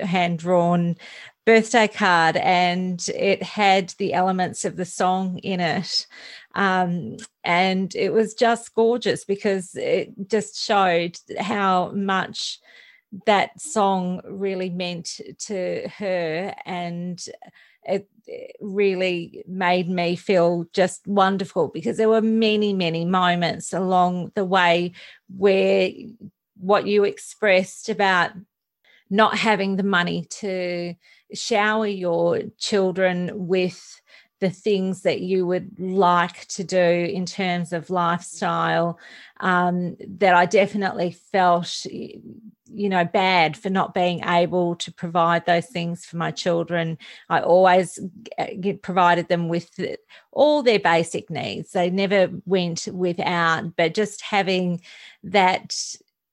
[0.02, 0.96] hand drawn
[1.44, 6.06] birthday card and it had the elements of the song in it.
[6.54, 12.60] Um, and it was just gorgeous because it just showed how much
[13.26, 17.22] that song really meant to her and
[17.84, 18.08] it
[18.60, 24.92] really made me feel just wonderful because there were many many moments along the way
[25.36, 25.90] where
[26.56, 28.30] what you expressed about
[29.10, 30.94] not having the money to
[31.34, 34.00] shower your children with
[34.42, 38.98] the things that you would like to do in terms of lifestyle
[39.38, 45.66] um, that I definitely felt, you know, bad for not being able to provide those
[45.66, 46.98] things for my children.
[47.30, 48.00] I always
[48.82, 49.78] provided them with
[50.32, 51.70] all their basic needs.
[51.70, 54.80] They never went without, but just having
[55.22, 55.72] that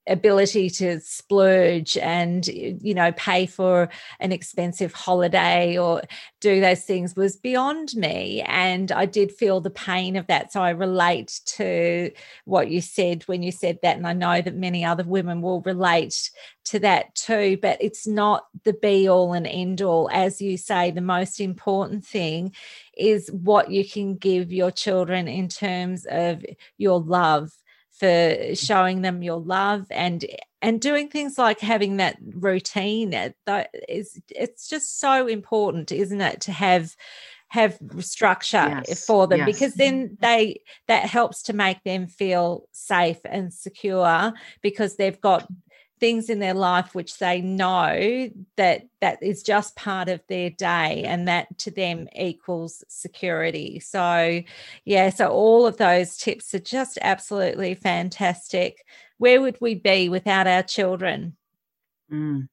[0.09, 3.89] ability to splurge and you know pay for
[4.19, 6.01] an expensive holiday or
[6.41, 8.41] do those things was beyond me.
[8.45, 10.51] And i did feel the pain of that.
[10.51, 12.11] So i relate to
[12.45, 13.97] what you said when you said that.
[13.97, 16.31] And i know that many other women will relate
[16.65, 17.57] to that too.
[17.61, 22.05] But it's not the be all and end all as you say the most important
[22.05, 22.53] thing
[22.97, 26.43] is what you can give your children in terms of
[26.77, 27.51] your love
[27.99, 30.25] for showing them your love and
[30.61, 33.11] and doing things like having that routine.
[33.45, 36.95] That is it's just so important isn't it to have
[37.49, 39.45] have structure yes, for them yes.
[39.47, 40.15] because then mm-hmm.
[40.21, 44.31] they that helps to make them feel safe and secure
[44.61, 45.47] because they've got
[45.99, 51.03] things in their life which they know that that is just part of their day
[51.03, 53.79] and that to them equals security.
[53.79, 54.41] So
[54.85, 58.85] yeah so all of those tips are just absolutely fantastic.
[59.17, 61.35] Where would we be without our children?
[62.11, 62.47] Mm,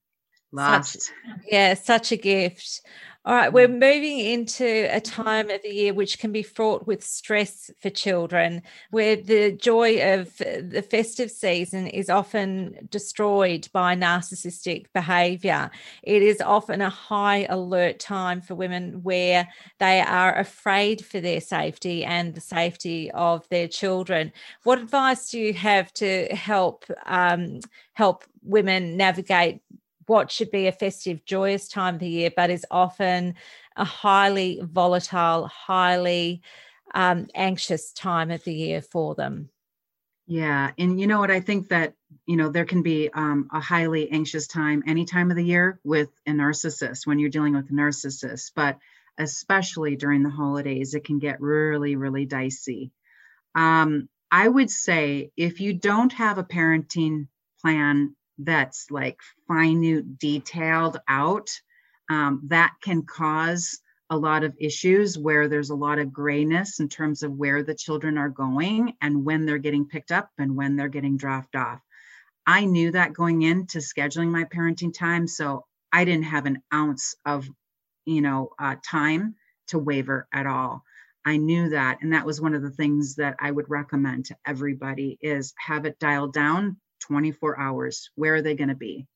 [0.53, 0.93] lost.
[0.93, 1.13] such,
[1.51, 2.83] yeah such a gift
[3.27, 7.03] all right, we're moving into a time of the year which can be fraught with
[7.03, 8.63] stress for children,
[8.93, 15.73] where the joy of the festive season is often destroyed by narcissistic behavior.
[16.05, 19.49] It is often a high alert time for women where
[19.81, 24.33] they are afraid for their safety and the safety of their children.
[24.63, 27.59] What advice do you have to help um,
[27.95, 29.63] help women navigate
[30.07, 33.35] what should be a festive, joyous time of the year, but is often
[33.77, 36.43] a highly volatile, highly
[36.95, 39.51] um, anxious time of the year for them.
[40.27, 40.73] Yeah.
[40.77, 41.31] And you know what?
[41.31, 41.95] I think that,
[42.27, 45.79] you know, there can be um, a highly anxious time any time of the year
[45.85, 48.79] with a narcissist when you're dealing with a narcissist, but
[49.19, 52.93] especially during the holidays, it can get really, really dicey.
[53.55, 57.29] Um, I would say if you don't have a parenting
[57.61, 59.19] plan that's like
[59.49, 61.49] minute detailed out
[62.11, 63.81] um, that can cause
[64.11, 67.75] a lot of issues where there's a lot of grayness in terms of where the
[67.75, 71.81] children are going and when they're getting picked up and when they're getting dropped off.
[72.47, 77.17] I knew that going into scheduling my parenting time so i didn't have an ounce
[77.25, 77.49] of
[78.05, 79.35] you know uh, time
[79.69, 80.85] to waver at all.
[81.25, 84.37] I knew that and that was one of the things that i would recommend to
[84.47, 88.11] everybody is have it dialed down 24 hours.
[88.15, 89.07] Where are they going to be?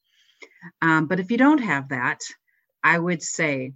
[0.82, 2.20] Um, but if you don't have that,
[2.82, 3.72] I would say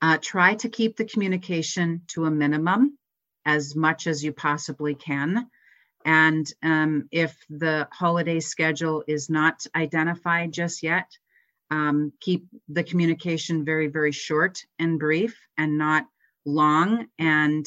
[0.00, 2.98] uh, try to keep the communication to a minimum
[3.44, 5.48] as much as you possibly can.
[6.04, 11.06] And um, if the holiday schedule is not identified just yet,
[11.70, 16.04] um, keep the communication very, very short and brief and not
[16.44, 17.06] long.
[17.18, 17.64] And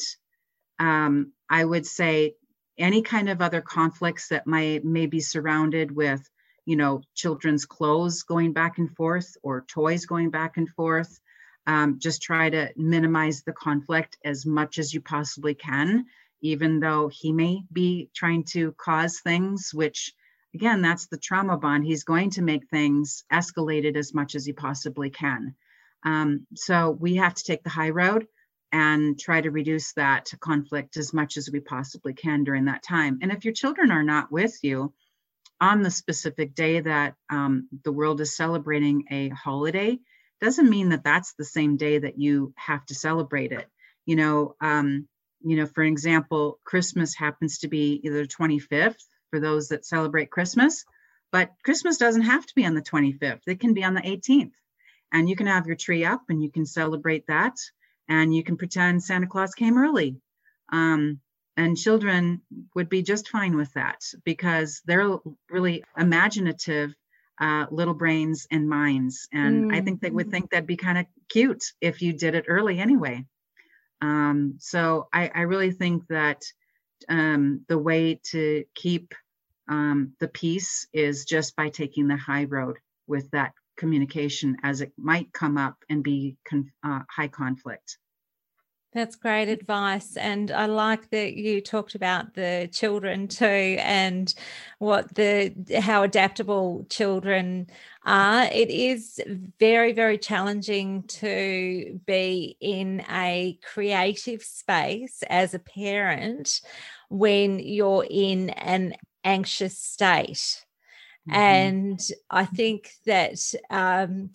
[0.78, 2.34] um, I would say
[2.78, 6.28] any kind of other conflicts that might may be surrounded with
[6.64, 11.20] you know children's clothes going back and forth or toys going back and forth
[11.66, 16.04] um, just try to minimize the conflict as much as you possibly can
[16.42, 20.12] even though he may be trying to cause things which
[20.56, 21.84] again that's the trauma bond.
[21.84, 25.54] He's going to make things escalated as much as he possibly can.
[26.02, 28.26] Um, so we have to take the high road
[28.76, 33.18] and try to reduce that conflict as much as we possibly can during that time.
[33.22, 34.92] And if your children are not with you
[35.58, 39.98] on the specific day that um, the world is celebrating a holiday,
[40.42, 43.66] doesn't mean that that's the same day that you have to celebrate it.
[44.04, 45.08] You know, um,
[45.40, 50.84] you know, for example, Christmas happens to be either 25th for those that celebrate Christmas,
[51.32, 53.40] but Christmas doesn't have to be on the 25th.
[53.46, 54.52] It can be on the 18th.
[55.12, 57.54] And you can have your tree up and you can celebrate that
[58.08, 60.16] and you can pretend Santa Claus came early.
[60.72, 61.20] Um,
[61.56, 62.42] and children
[62.74, 65.16] would be just fine with that because they're
[65.50, 66.94] really imaginative
[67.40, 69.28] uh, little brains and minds.
[69.32, 69.74] And mm.
[69.74, 70.32] I think they would mm-hmm.
[70.32, 73.24] think that'd be kind of cute if you did it early anyway.
[74.02, 76.42] Um, so I, I, really think that
[77.08, 79.14] um, the way to keep
[79.68, 82.76] um, the peace is just by taking the high road
[83.06, 87.98] with that communication as it might come up and be con- uh, high conflict.
[88.96, 90.16] That's great advice.
[90.16, 94.32] And I like that you talked about the children too and
[94.78, 97.66] what the how adaptable children
[98.06, 98.44] are.
[98.44, 99.20] It is
[99.60, 106.62] very, very challenging to be in a creative space as a parent
[107.10, 110.64] when you're in an anxious state.
[111.28, 111.34] Mm-hmm.
[111.34, 112.00] And
[112.30, 113.38] I think that
[113.70, 114.30] um,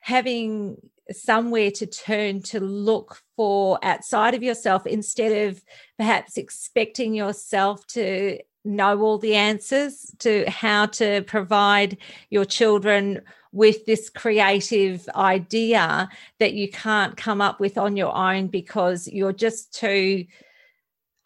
[0.00, 0.76] having
[1.10, 5.62] somewhere to turn to look for outside of yourself instead of
[5.98, 11.98] perhaps expecting yourself to know all the answers to how to provide
[12.30, 13.20] your children
[13.52, 16.08] with this creative idea
[16.40, 20.24] that you can't come up with on your own because you're just too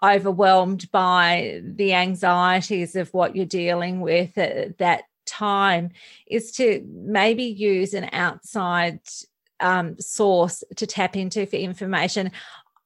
[0.03, 5.91] overwhelmed by the anxieties of what you're dealing with at that time
[6.27, 9.01] is to maybe use an outside
[9.61, 12.31] um, source to tap into for information.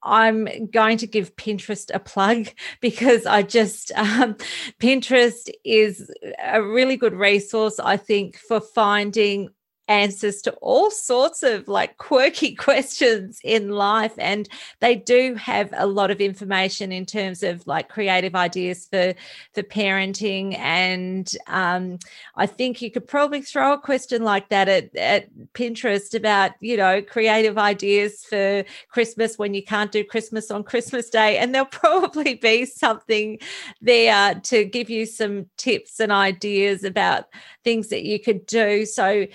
[0.02, 2.48] I'm going to give Pinterest a plug
[2.80, 4.36] because I just, um,
[4.80, 6.10] Pinterest is
[6.42, 9.50] a really good resource, I think, for finding
[9.92, 14.48] answers to all sorts of like quirky questions in life and
[14.80, 19.14] they do have a lot of information in terms of like creative ideas for
[19.52, 21.98] for parenting and um,
[22.36, 26.76] i think you could probably throw a question like that at, at pinterest about you
[26.76, 31.66] know creative ideas for christmas when you can't do christmas on christmas day and there'll
[31.82, 33.38] probably be something
[33.80, 37.26] there to give you some tips and ideas about
[37.64, 38.84] things that you could do.
[38.86, 39.26] So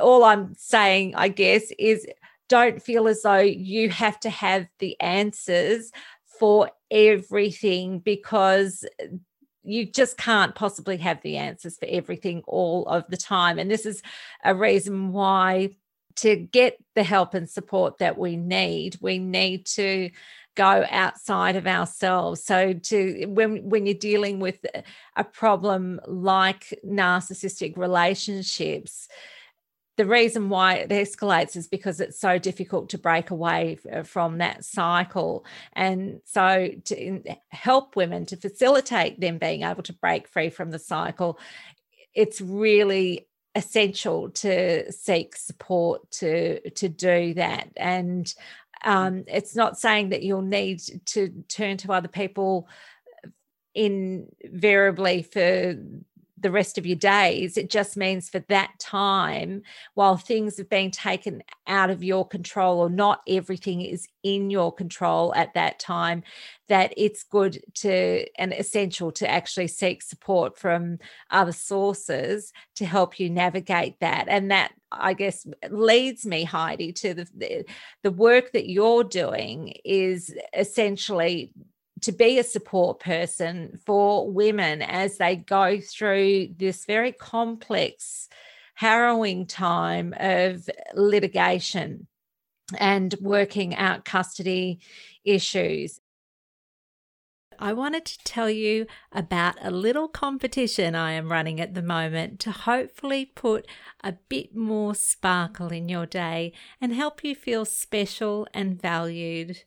[0.00, 2.06] all I'm saying, I guess, is
[2.48, 5.90] don't feel as though you have to have the answers
[6.38, 8.84] for everything because
[9.62, 13.58] you just can't possibly have the answers for everything all of the time.
[13.58, 14.00] And this is
[14.44, 15.70] a reason why
[16.16, 20.10] to get the help and support that we need, we need to
[20.56, 24.64] go outside of ourselves so to when when you're dealing with
[25.14, 29.06] a problem like narcissistic relationships
[29.96, 34.38] the reason why it escalates is because it's so difficult to break away uh, from
[34.38, 35.44] that cycle.
[35.72, 40.78] And so, to help women to facilitate them being able to break free from the
[40.78, 41.38] cycle,
[42.14, 48.34] it's really essential to seek support to to do that and
[48.84, 52.68] um, it's not saying that you'll need to turn to other people
[53.74, 55.76] invariably for
[56.38, 57.56] the rest of your days.
[57.56, 59.62] It just means for that time,
[59.94, 64.72] while things have been taken out of your control or not everything is in your
[64.72, 66.22] control at that time,
[66.68, 70.98] that it's good to and essential to actually seek support from
[71.30, 74.26] other sources to help you navigate that.
[74.28, 77.64] And that I guess leads me, Heidi, to the
[78.02, 81.52] the work that you're doing is essentially
[82.06, 88.28] to be a support person for women as they go through this very complex,
[88.74, 92.06] harrowing time of litigation
[92.78, 94.78] and working out custody
[95.24, 96.00] issues.
[97.58, 102.38] I wanted to tell you about a little competition I am running at the moment
[102.40, 103.66] to hopefully put
[104.04, 109.64] a bit more sparkle in your day and help you feel special and valued.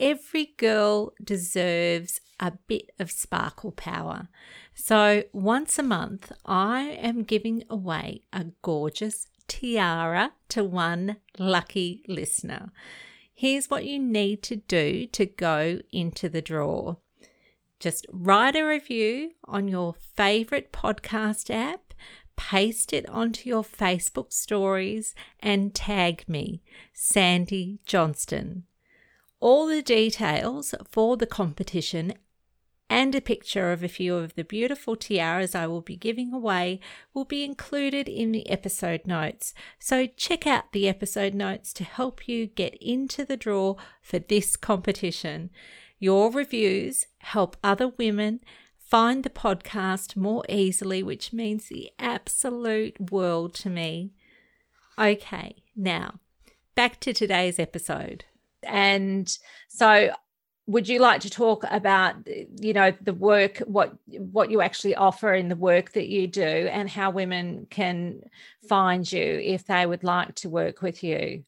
[0.00, 4.28] Every girl deserves a bit of sparkle power.
[4.74, 12.72] So, once a month, I am giving away a gorgeous tiara to one lucky listener.
[13.34, 16.96] Here's what you need to do to go into the draw.
[17.78, 21.92] Just write a review on your favorite podcast app,
[22.36, 26.62] paste it onto your Facebook stories, and tag me,
[26.94, 28.64] Sandy Johnston.
[29.40, 32.12] All the details for the competition
[32.90, 36.80] and a picture of a few of the beautiful tiaras I will be giving away
[37.14, 39.54] will be included in the episode notes.
[39.78, 44.56] So check out the episode notes to help you get into the draw for this
[44.56, 45.50] competition.
[46.00, 48.40] Your reviews help other women
[48.76, 54.14] find the podcast more easily, which means the absolute world to me.
[54.98, 56.18] Okay, now
[56.74, 58.24] back to today's episode.
[58.62, 59.28] And
[59.68, 60.10] so
[60.66, 65.34] would you like to talk about you know the work what what you actually offer
[65.34, 68.22] in the work that you do and how women can
[68.68, 71.44] find you if they would like to work with you?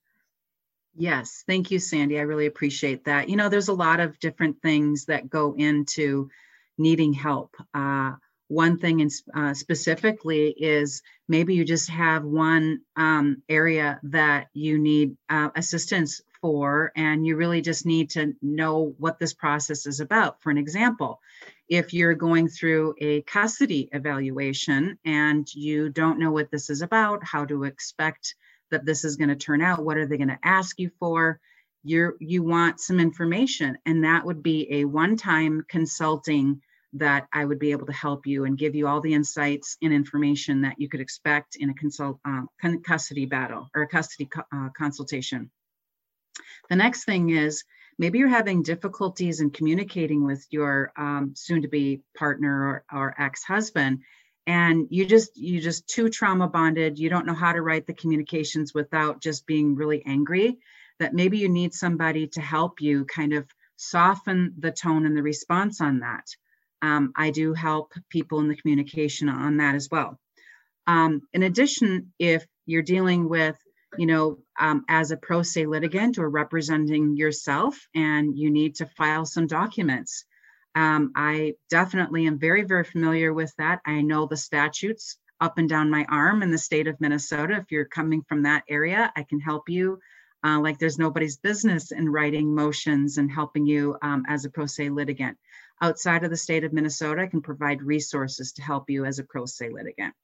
[0.94, 1.44] Yes.
[1.46, 2.18] Thank you sandy.
[2.18, 3.28] I really appreciate that.
[3.28, 6.28] You know there's a lot of different things that go into
[6.76, 7.54] needing help.
[7.72, 8.12] Uh,
[8.48, 14.78] one thing in, uh, specifically is maybe you just have one um, area that you
[14.78, 20.00] need uh, assistance for, and you really just need to know what this process is
[20.00, 20.42] about.
[20.42, 21.20] For an example,
[21.68, 27.24] if you're going through a custody evaluation and you don't know what this is about,
[27.24, 28.34] how to expect
[28.70, 31.40] that this is going to turn out, what are they going to ask you for?
[31.84, 36.60] You're, you want some information, and that would be a one time consulting
[36.94, 39.92] that I would be able to help you and give you all the insights and
[39.92, 42.42] information that you could expect in a consult uh,
[42.84, 45.50] custody battle or a custody co- uh, consultation.
[46.68, 47.64] The next thing is
[47.98, 53.14] maybe you're having difficulties in communicating with your um, soon to be partner or, or
[53.18, 54.00] ex-husband
[54.46, 57.94] and you just you just too trauma bonded you don't know how to write the
[57.94, 60.58] communications without just being really angry
[60.98, 65.22] that maybe you need somebody to help you kind of soften the tone and the
[65.22, 66.26] response on that.
[66.82, 70.18] Um, i do help people in the communication on that as well.
[70.86, 73.56] Um, in addition if you're dealing with
[73.98, 78.86] you know um, as a pro se litigant or representing yourself and you need to
[78.86, 80.24] file some documents
[80.74, 83.80] um, I definitely am very, very familiar with that.
[83.84, 87.56] I know the statutes up and down my arm in the state of Minnesota.
[87.56, 89.98] If you're coming from that area, I can help you.
[90.44, 94.66] Uh, like there's nobody's business in writing motions and helping you um, as a pro
[94.66, 95.36] se litigant.
[95.80, 99.24] Outside of the state of Minnesota, I can provide resources to help you as a
[99.24, 100.14] pro se litigant.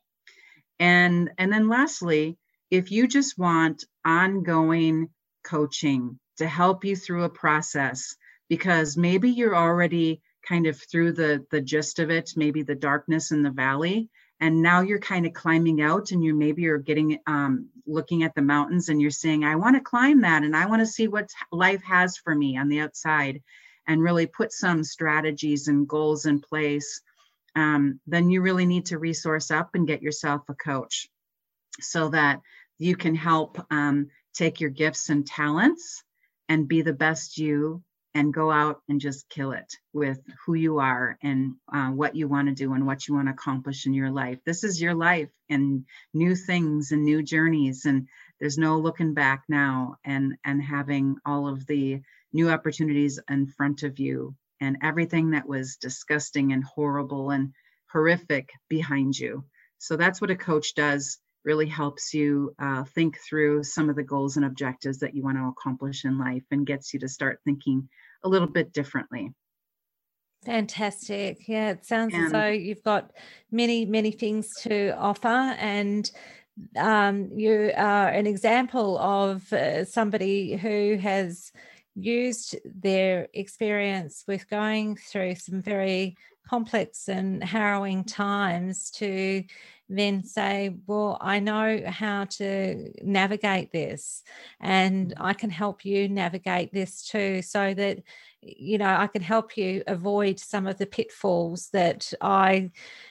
[0.80, 2.38] And, and then lastly,
[2.70, 5.08] if you just want ongoing
[5.44, 8.14] coaching to help you through a process,
[8.48, 13.30] because maybe you're already kind of through the the gist of it maybe the darkness
[13.32, 14.08] in the valley
[14.40, 18.34] and now you're kind of climbing out and you maybe you're getting um, looking at
[18.34, 21.08] the mountains and you're saying i want to climb that and i want to see
[21.08, 23.42] what life has for me on the outside
[23.86, 27.02] and really put some strategies and goals in place
[27.56, 31.08] um, then you really need to resource up and get yourself a coach
[31.80, 32.40] so that
[32.78, 36.02] you can help um, take your gifts and talents
[36.48, 37.82] and be the best you
[38.14, 42.26] and go out and just kill it with who you are and uh, what you
[42.26, 44.38] want to do and what you want to accomplish in your life.
[44.44, 48.08] This is your life and new things and new journeys and
[48.40, 52.00] there's no looking back now and and having all of the
[52.32, 57.52] new opportunities in front of you and everything that was disgusting and horrible and
[57.92, 59.44] horrific behind you.
[59.78, 61.18] So that's what a coach does
[61.48, 65.38] really helps you uh, think through some of the goals and objectives that you want
[65.38, 67.88] to accomplish in life and gets you to start thinking
[68.22, 69.32] a little bit differently.
[70.44, 71.48] Fantastic.
[71.48, 73.12] Yeah, it sounds and, as though you've got
[73.50, 75.26] many, many things to offer.
[75.26, 76.10] And
[76.76, 81.50] um, you are an example of uh, somebody who has
[81.94, 86.14] used their experience with going through some very
[86.46, 89.44] complex and harrowing times to
[89.88, 94.22] then say, Well, I know how to navigate this,
[94.60, 95.14] and mm.
[95.18, 98.02] I can help you navigate this too, so that
[98.40, 102.70] you know I can help you avoid some of the pitfalls that I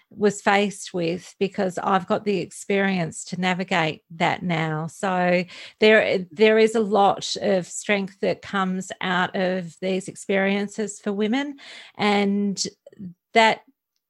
[0.10, 4.88] was faced with because I've got the experience to navigate that now.
[4.88, 5.44] So
[5.80, 11.58] there there is a lot of strength that comes out of these experiences for women
[11.98, 12.64] and
[13.34, 13.62] that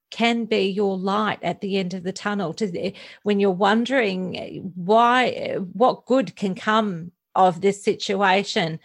[0.09, 2.91] can be your light at the end of the tunnel to
[3.23, 8.79] when you're wondering why what good can come of this situation?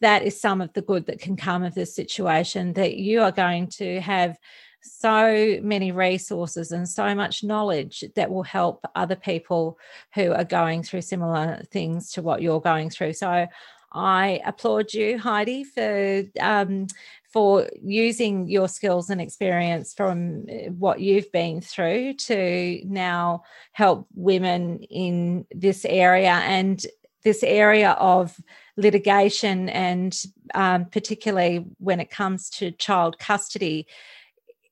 [0.00, 3.32] That is some of the good that can come of this situation that you are
[3.32, 4.36] going to have
[4.82, 9.78] so many resources and so much knowledge that will help other people
[10.14, 13.14] who are going through similar things to what you're going through.
[13.14, 13.46] So
[13.92, 16.88] I applaud you, Heidi, for um,
[17.34, 24.06] for using your skills and experience from uh, what you've been through to now help
[24.14, 26.86] women in this area and
[27.24, 28.40] this area of
[28.76, 30.22] litigation and
[30.54, 33.88] um, particularly when it comes to child custody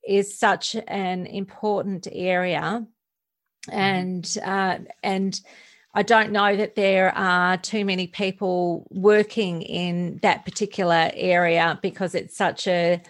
[0.07, 2.87] is such an important area
[3.69, 3.77] mm-hmm.
[3.77, 5.41] and uh, and
[5.95, 12.15] I don't know that there are too many people working in that particular area because
[12.15, 13.03] it's such a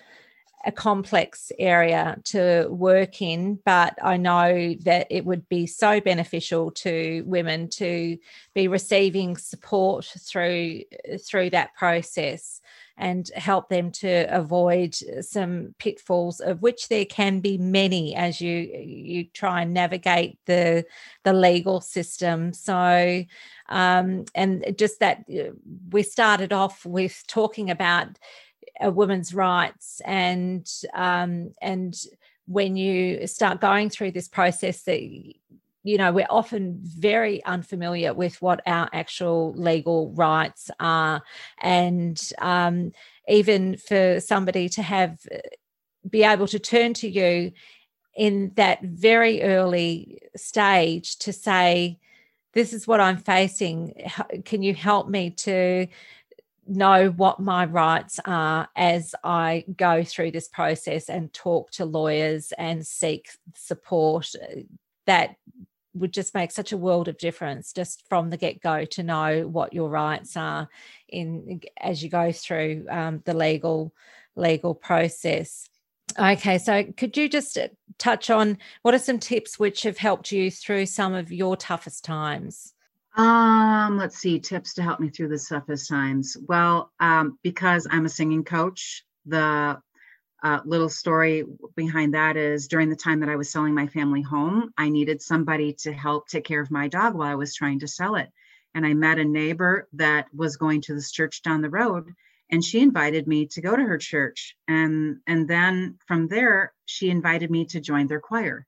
[0.65, 6.71] a complex area to work in, but I know that it would be so beneficial
[6.71, 8.17] to women to
[8.55, 10.83] be receiving support through
[11.27, 12.61] through that process
[12.97, 18.53] and help them to avoid some pitfalls of which there can be many as you
[18.53, 20.85] you try and navigate the
[21.25, 22.53] the legal system.
[22.53, 23.25] So
[23.69, 25.53] um, and just that uh,
[25.91, 28.19] we started off with talking about
[28.81, 31.95] a woman's rights and um, and
[32.47, 35.01] when you start going through this process that
[35.83, 41.23] you know we're often very unfamiliar with what our actual legal rights are.
[41.61, 42.93] And um,
[43.29, 45.19] even for somebody to have
[46.09, 47.53] be able to turn to you
[48.17, 51.99] in that very early stage to say
[52.53, 53.95] this is what i'm facing.
[54.45, 55.87] Can you help me to
[56.67, 62.53] know what my rights are as I go through this process and talk to lawyers
[62.57, 64.31] and seek support
[65.07, 65.37] that
[65.95, 69.47] would just make such a world of difference just from the get go to know
[69.47, 70.69] what your rights are
[71.09, 73.93] in as you go through um, the legal
[74.35, 75.69] legal process.
[76.19, 77.69] Okay, so could you just uh,
[77.99, 82.05] touch on what are some tips which have helped you through some of your toughest
[82.05, 82.75] times?
[83.17, 86.37] Um, let's see, tips to help me through the toughest times.
[86.49, 89.81] Well, um, because I'm a singing coach, the
[90.43, 91.45] uh, little story
[91.77, 95.23] behind that is during the time that I was selling my family home, I needed
[95.23, 98.29] somebody to help take care of my dog while I was trying to sell it.
[98.75, 102.13] And I met a neighbor that was going to this church down the road
[102.53, 107.11] and she invited me to go to her church and and then from there she
[107.11, 108.67] invited me to join their choir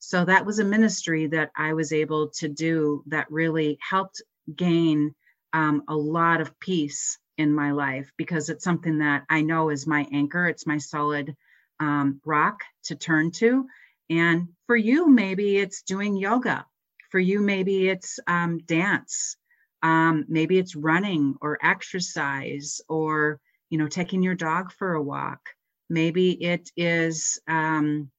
[0.00, 4.20] so that was a ministry that i was able to do that really helped
[4.54, 5.14] gain
[5.52, 9.86] um, a lot of peace in my life because it's something that i know is
[9.86, 10.46] my anchor.
[10.46, 11.34] It's my solid
[11.80, 13.66] um, rock to turn to.
[14.10, 16.66] And for you maybe it's doing yoga.
[17.10, 19.36] For you maybe it's um, dance.
[19.82, 25.40] Um, maybe it's running or exercise or you know taking your dog for a walk.
[25.88, 28.10] Maybe it is um,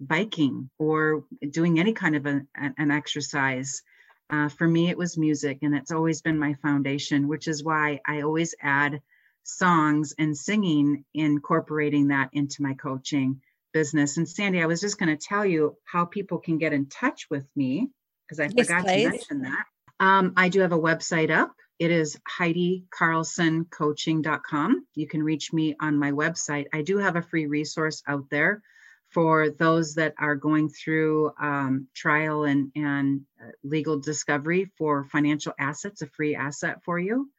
[0.00, 3.82] biking or doing any kind of a, an exercise
[4.30, 8.00] uh, for me it was music and it's always been my foundation which is why
[8.06, 9.00] i always add
[9.42, 13.40] songs and singing incorporating that into my coaching
[13.72, 16.86] business and sandy i was just going to tell you how people can get in
[16.86, 17.88] touch with me
[18.26, 19.04] because i yes, forgot please.
[19.04, 19.64] to mention that
[20.00, 21.52] um, I do have a website up.
[21.78, 24.86] It is HeidiCarlsonCoaching.com.
[24.94, 26.66] You can reach me on my website.
[26.72, 28.62] I do have a free resource out there
[29.10, 35.52] for those that are going through um, trial and, and uh, legal discovery for financial
[35.58, 37.30] assets, a free asset for you.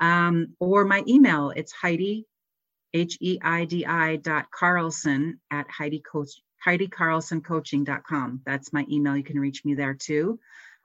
[0.00, 2.26] Um, or my email, it's Heidi,
[2.92, 6.30] H E I D I dot Carlson at Heidi Coach,
[6.66, 8.42] HeidiCarlsonCoaching.com.
[8.44, 9.16] That's my email.
[9.16, 10.38] You can reach me there too.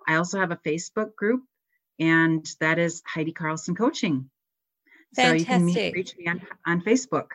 [0.08, 1.44] I also have a Facebook group,
[2.00, 4.30] and that is Heidi Carlson Coaching.
[5.16, 5.40] Fantastic.
[5.40, 7.28] So you can meet, reach me on, on Facebook.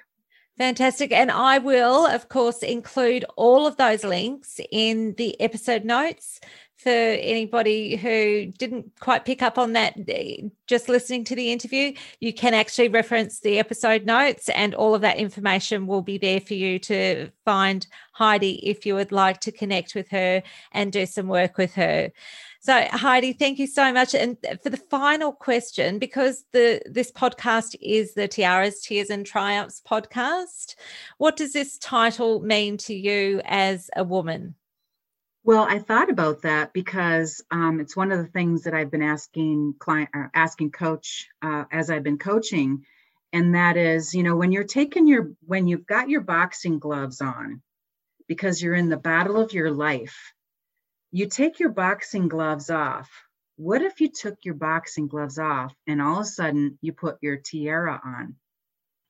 [0.59, 1.13] Fantastic.
[1.13, 6.41] And I will, of course, include all of those links in the episode notes
[6.77, 9.97] for anybody who didn't quite pick up on that
[10.67, 11.93] just listening to the interview.
[12.21, 16.41] You can actually reference the episode notes, and all of that information will be there
[16.41, 20.43] for you to find Heidi if you would like to connect with her
[20.73, 22.13] and do some work with her.
[22.61, 24.15] So Heidi, thank you so much.
[24.15, 29.83] And for the final question, because the this podcast is the Tiaras, Tears and Triumphs
[29.89, 30.75] podcast,
[31.19, 34.55] what does this title mean to you as a woman?
[35.45, 39.01] Well, I thought about that because um, it's one of the things that I've been
[39.01, 42.85] asking client, uh, asking coach uh, as I've been coaching,
[43.33, 47.21] and that is, you know, when you're taking your, when you've got your boxing gloves
[47.21, 47.63] on,
[48.27, 50.33] because you're in the battle of your life,
[51.17, 53.11] you take your boxing gloves off.
[53.57, 57.17] What if you took your boxing gloves off and all of a sudden you put
[57.23, 58.37] your tiara on?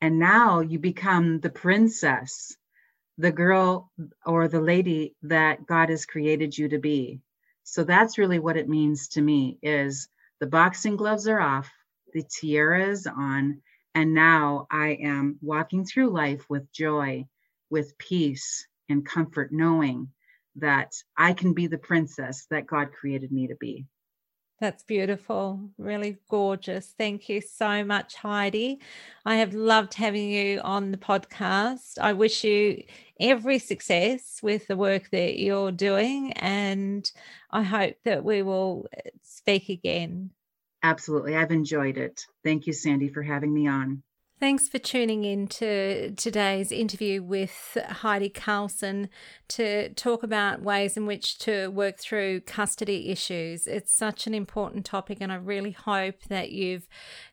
[0.00, 2.56] And now you become the princess,
[3.18, 3.90] the girl
[4.24, 7.22] or the lady that God has created you to be.
[7.64, 11.68] So that's really what it means to me is the boxing gloves are off,
[12.12, 13.62] the tiara is on,
[13.96, 17.26] and now I am walking through life with joy,
[17.68, 20.12] with peace and comfort, knowing
[20.56, 23.86] that I can be the princess that God created me to be.
[24.58, 26.94] That's beautiful, really gorgeous.
[26.96, 28.80] Thank you so much, Heidi.
[29.26, 31.98] I have loved having you on the podcast.
[32.00, 32.82] I wish you
[33.20, 37.10] every success with the work that you're doing, and
[37.50, 40.30] I hope that we will uh, speak again.
[40.82, 41.36] Absolutely.
[41.36, 42.24] I've enjoyed it.
[42.42, 44.02] Thank you, Sandy, for having me on.
[44.38, 49.08] Thanks for tuning in to today's interview with Heidi Carlson
[49.48, 53.66] to talk about ways in which to work through custody issues.
[53.66, 56.86] It's such an important topic, and I really hope that you've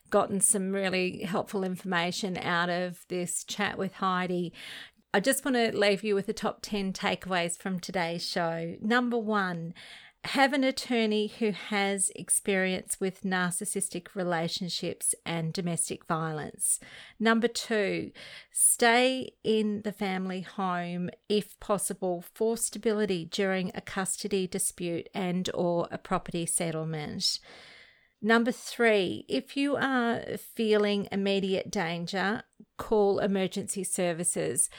[0.08, 4.54] gotten some really helpful information out of this chat with Heidi.
[5.12, 8.76] I just want to leave you with the top 10 takeaways from today's show.
[8.80, 9.74] Number one,
[10.24, 16.80] have an attorney who has experience with narcissistic relationships and domestic violence.
[17.20, 18.10] Number two,
[18.50, 25.88] stay in the family home if possible for stability during a custody dispute and or
[25.90, 27.38] a property settlement.
[28.22, 32.44] Number three, if you are feeling immediate danger,
[32.78, 34.70] call emergency services.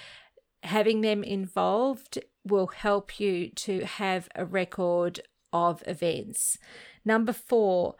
[0.63, 5.21] Having them involved will help you to have a record
[5.55, 6.57] of events.
[7.05, 7.95] Number four,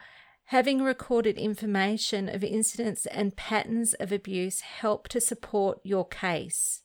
[0.46, 6.82] having recorded information of incidents and patterns of abuse help to support your case.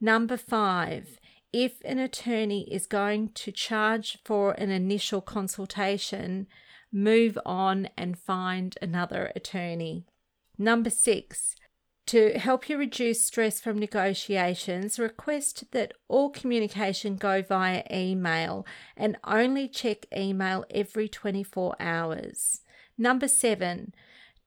[0.00, 1.18] Number five,
[1.52, 6.48] if an attorney is going to charge for an initial consultation,
[6.92, 10.04] move on and find another attorney.
[10.58, 11.54] Number six,
[12.06, 19.16] to help you reduce stress from negotiations, request that all communication go via email and
[19.24, 22.60] only check email every 24 hours.
[22.98, 23.94] Number seven,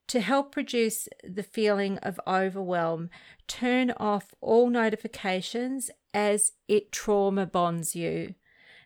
[0.06, 3.10] to help reduce the feeling of overwhelm,
[3.46, 8.34] turn off all notifications as it trauma bonds you.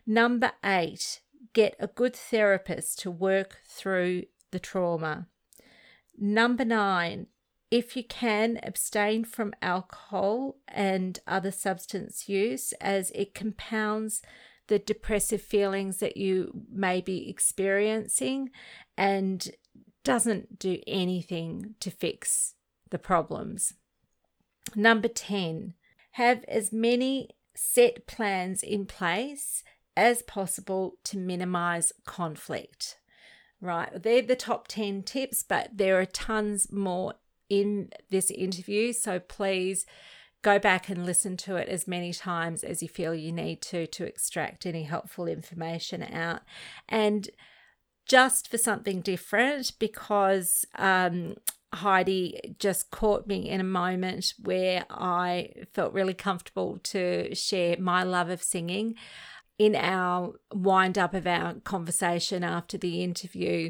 [0.05, 1.21] Number eight,
[1.53, 5.27] get a good therapist to work through the trauma.
[6.17, 7.27] Number nine,
[7.73, 14.21] if you can, abstain from alcohol and other substance use as it compounds
[14.67, 18.51] the depressive feelings that you may be experiencing
[18.95, 19.49] and
[20.03, 22.53] doesn't do anything to fix
[22.91, 23.73] the problems.
[24.75, 25.73] Number 10,
[26.11, 29.63] have as many set plans in place
[29.97, 32.99] as possible to minimize conflict.
[33.59, 37.15] Right, they're the top 10 tips, but there are tons more
[37.59, 38.93] in this interview.
[38.93, 39.85] So please
[40.41, 43.87] go back and listen to it as many times as you feel you need to
[43.87, 46.41] to extract any helpful information out.
[46.89, 47.29] And
[48.05, 51.35] just for something different, because um,
[51.73, 58.03] Heidi just caught me in a moment where I felt really comfortable to share my
[58.03, 58.95] love of singing.
[59.59, 63.69] In our wind up of our conversation after the interview,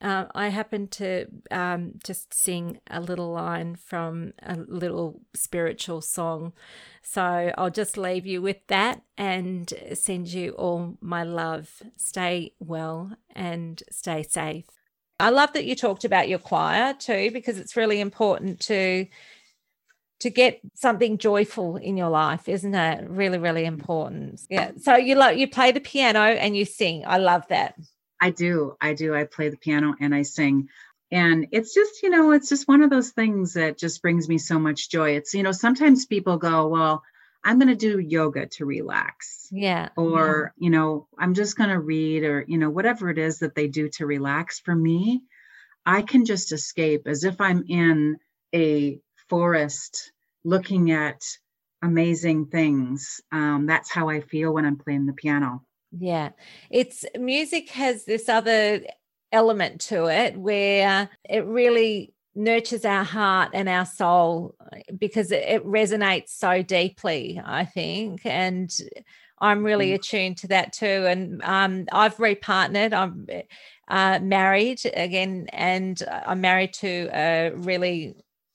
[0.00, 6.52] uh, I happened to um, just sing a little line from a little spiritual song.
[7.02, 11.82] So I'll just leave you with that and send you all my love.
[11.96, 14.66] Stay well and stay safe.
[15.20, 19.06] I love that you talked about your choir too, because it's really important to
[20.20, 23.08] to get something joyful in your life, isn't it?
[23.08, 24.40] Really, really important.
[24.48, 24.70] Yeah.
[24.78, 27.04] So you love you play the piano and you sing.
[27.06, 27.74] I love that.
[28.24, 28.74] I do.
[28.80, 29.14] I do.
[29.14, 30.70] I play the piano and I sing.
[31.12, 34.38] And it's just, you know, it's just one of those things that just brings me
[34.38, 35.10] so much joy.
[35.10, 37.02] It's, you know, sometimes people go, well,
[37.44, 39.46] I'm going to do yoga to relax.
[39.52, 39.90] Yeah.
[39.98, 40.64] Or, yeah.
[40.64, 43.68] you know, I'm just going to read or, you know, whatever it is that they
[43.68, 44.58] do to relax.
[44.58, 45.24] For me,
[45.84, 48.16] I can just escape as if I'm in
[48.54, 50.12] a forest
[50.44, 51.20] looking at
[51.82, 53.20] amazing things.
[53.30, 55.60] Um, that's how I feel when I'm playing the piano.
[55.98, 56.30] Yeah.
[56.70, 58.82] It's music has this other
[59.32, 64.54] element to it where it really nurtures our heart and our soul
[64.98, 68.24] because it, resonates so deeply, I think.
[68.24, 68.70] And
[69.38, 69.94] I'm really mm.
[69.94, 70.86] attuned to that too.
[70.86, 72.92] And um, I've repartnered.
[72.92, 73.26] I'm
[73.88, 78.14] uh, married again, and I'm married to a really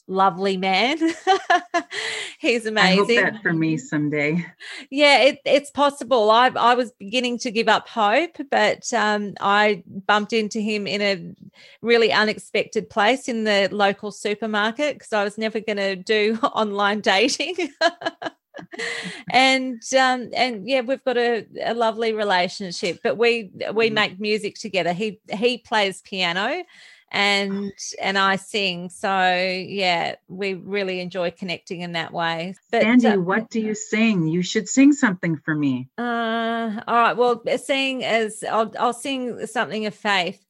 [0.10, 0.98] lovely man.
[2.40, 3.18] He's amazing.
[3.18, 4.46] I hope that for me someday.
[4.90, 6.32] Yeah, it, it's possible.
[6.32, 11.02] I I was beginning to give up hope, but um, I bumped into him in
[11.02, 16.38] a really unexpected place in the local supermarket because I was never going to do
[16.44, 17.56] online dating.
[19.32, 23.00] and um, and yeah, we've got a, a lovely relationship.
[23.04, 23.94] But we we mm.
[23.94, 24.94] make music together.
[24.94, 26.64] He he plays piano
[27.12, 28.90] and and I sing.
[28.90, 32.56] So yeah, we really enjoy connecting in that way.
[32.72, 34.28] But Sandy, uh, what do you sing?
[34.28, 35.90] You should sing something for me.
[35.98, 37.18] Uh, all right.
[37.18, 40.46] Well, sing as I'll I'll sing something of faith.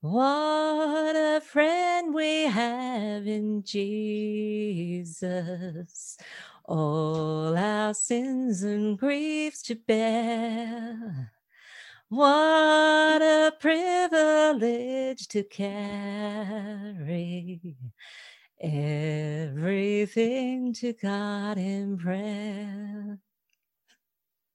[0.00, 4.98] What a friend we have in Jesus,
[6.66, 11.32] all our sins and griefs to bear.
[12.14, 16.30] What a privilege to carry
[18.60, 20.14] everything
[20.74, 23.18] to God in prayer.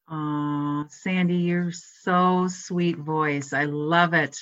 [0.09, 3.51] Oh, Sandy, you're so sweet voice.
[3.51, 4.37] I love it.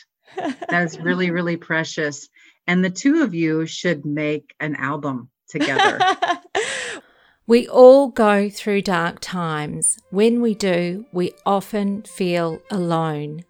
[0.70, 2.30] That's really, really precious.
[2.68, 6.00] And the two of you should make an album together.
[7.48, 9.98] We all go through dark times.
[10.10, 13.46] When we do, we often feel alone.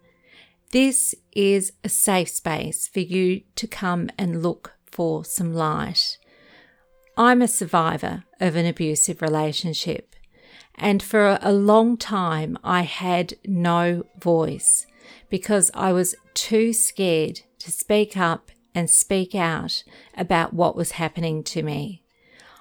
[0.70, 6.16] This is a safe space for you to come and look for some light.
[7.16, 10.14] I'm a survivor of an abusive relationship,
[10.76, 14.86] and for a long time I had no voice
[15.28, 19.82] because I was too scared to speak up and speak out
[20.16, 22.04] about what was happening to me.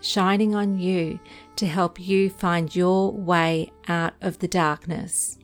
[0.00, 1.18] shining on you
[1.56, 5.38] to help you find your way out of the darkness.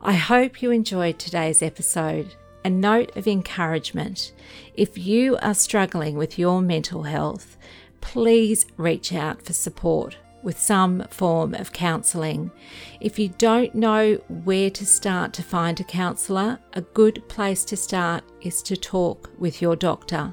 [0.00, 2.34] I hope you enjoyed today's episode.
[2.64, 4.32] A note of encouragement
[4.74, 7.56] if you are struggling with your mental health,
[8.00, 12.52] please reach out for support with some form of counselling.
[13.00, 17.76] If you don't know where to start to find a counsellor, a good place to
[17.76, 20.32] start is to talk with your doctor.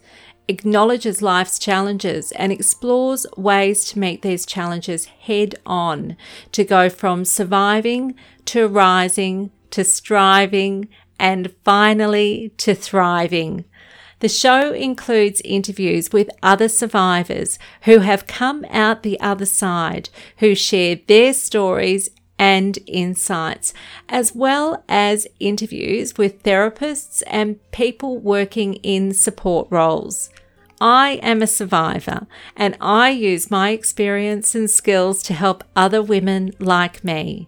[0.47, 6.17] acknowledges life's challenges and explores ways to meet these challenges head on,
[6.51, 8.15] to go from surviving
[8.45, 10.87] to rising to striving
[11.19, 13.65] and finally to thriving.
[14.19, 20.53] The show includes interviews with other survivors who have come out the other side, who
[20.53, 22.09] share their stories
[22.41, 23.71] and insights,
[24.09, 30.31] as well as interviews with therapists and people working in support roles.
[30.81, 32.25] I am a survivor
[32.55, 37.47] and I use my experience and skills to help other women like me.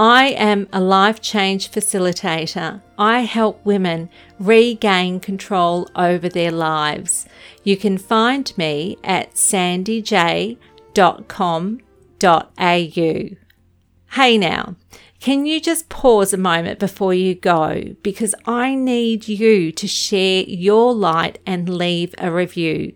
[0.00, 2.80] I am a life change facilitator.
[2.96, 7.26] I help women regain control over their lives.
[7.64, 10.56] You can find me at sandyj.com.au.
[14.12, 14.76] Hey now,
[15.20, 17.94] can you just pause a moment before you go?
[18.02, 22.94] Because I need you to share your light and leave a review.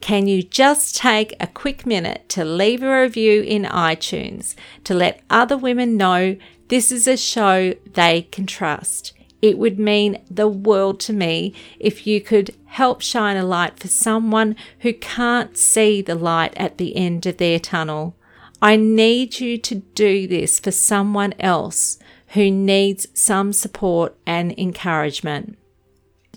[0.00, 5.22] Can you just take a quick minute to leave a review in iTunes to let
[5.28, 6.36] other women know
[6.68, 9.12] this is a show they can trust?
[9.42, 13.88] It would mean the world to me if you could help shine a light for
[13.88, 18.16] someone who can't see the light at the end of their tunnel.
[18.62, 21.98] I need you to do this for someone else
[22.28, 25.58] who needs some support and encouragement.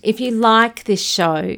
[0.01, 1.57] If you like this show,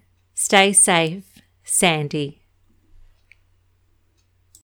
[0.51, 2.40] Stay safe, Sandy.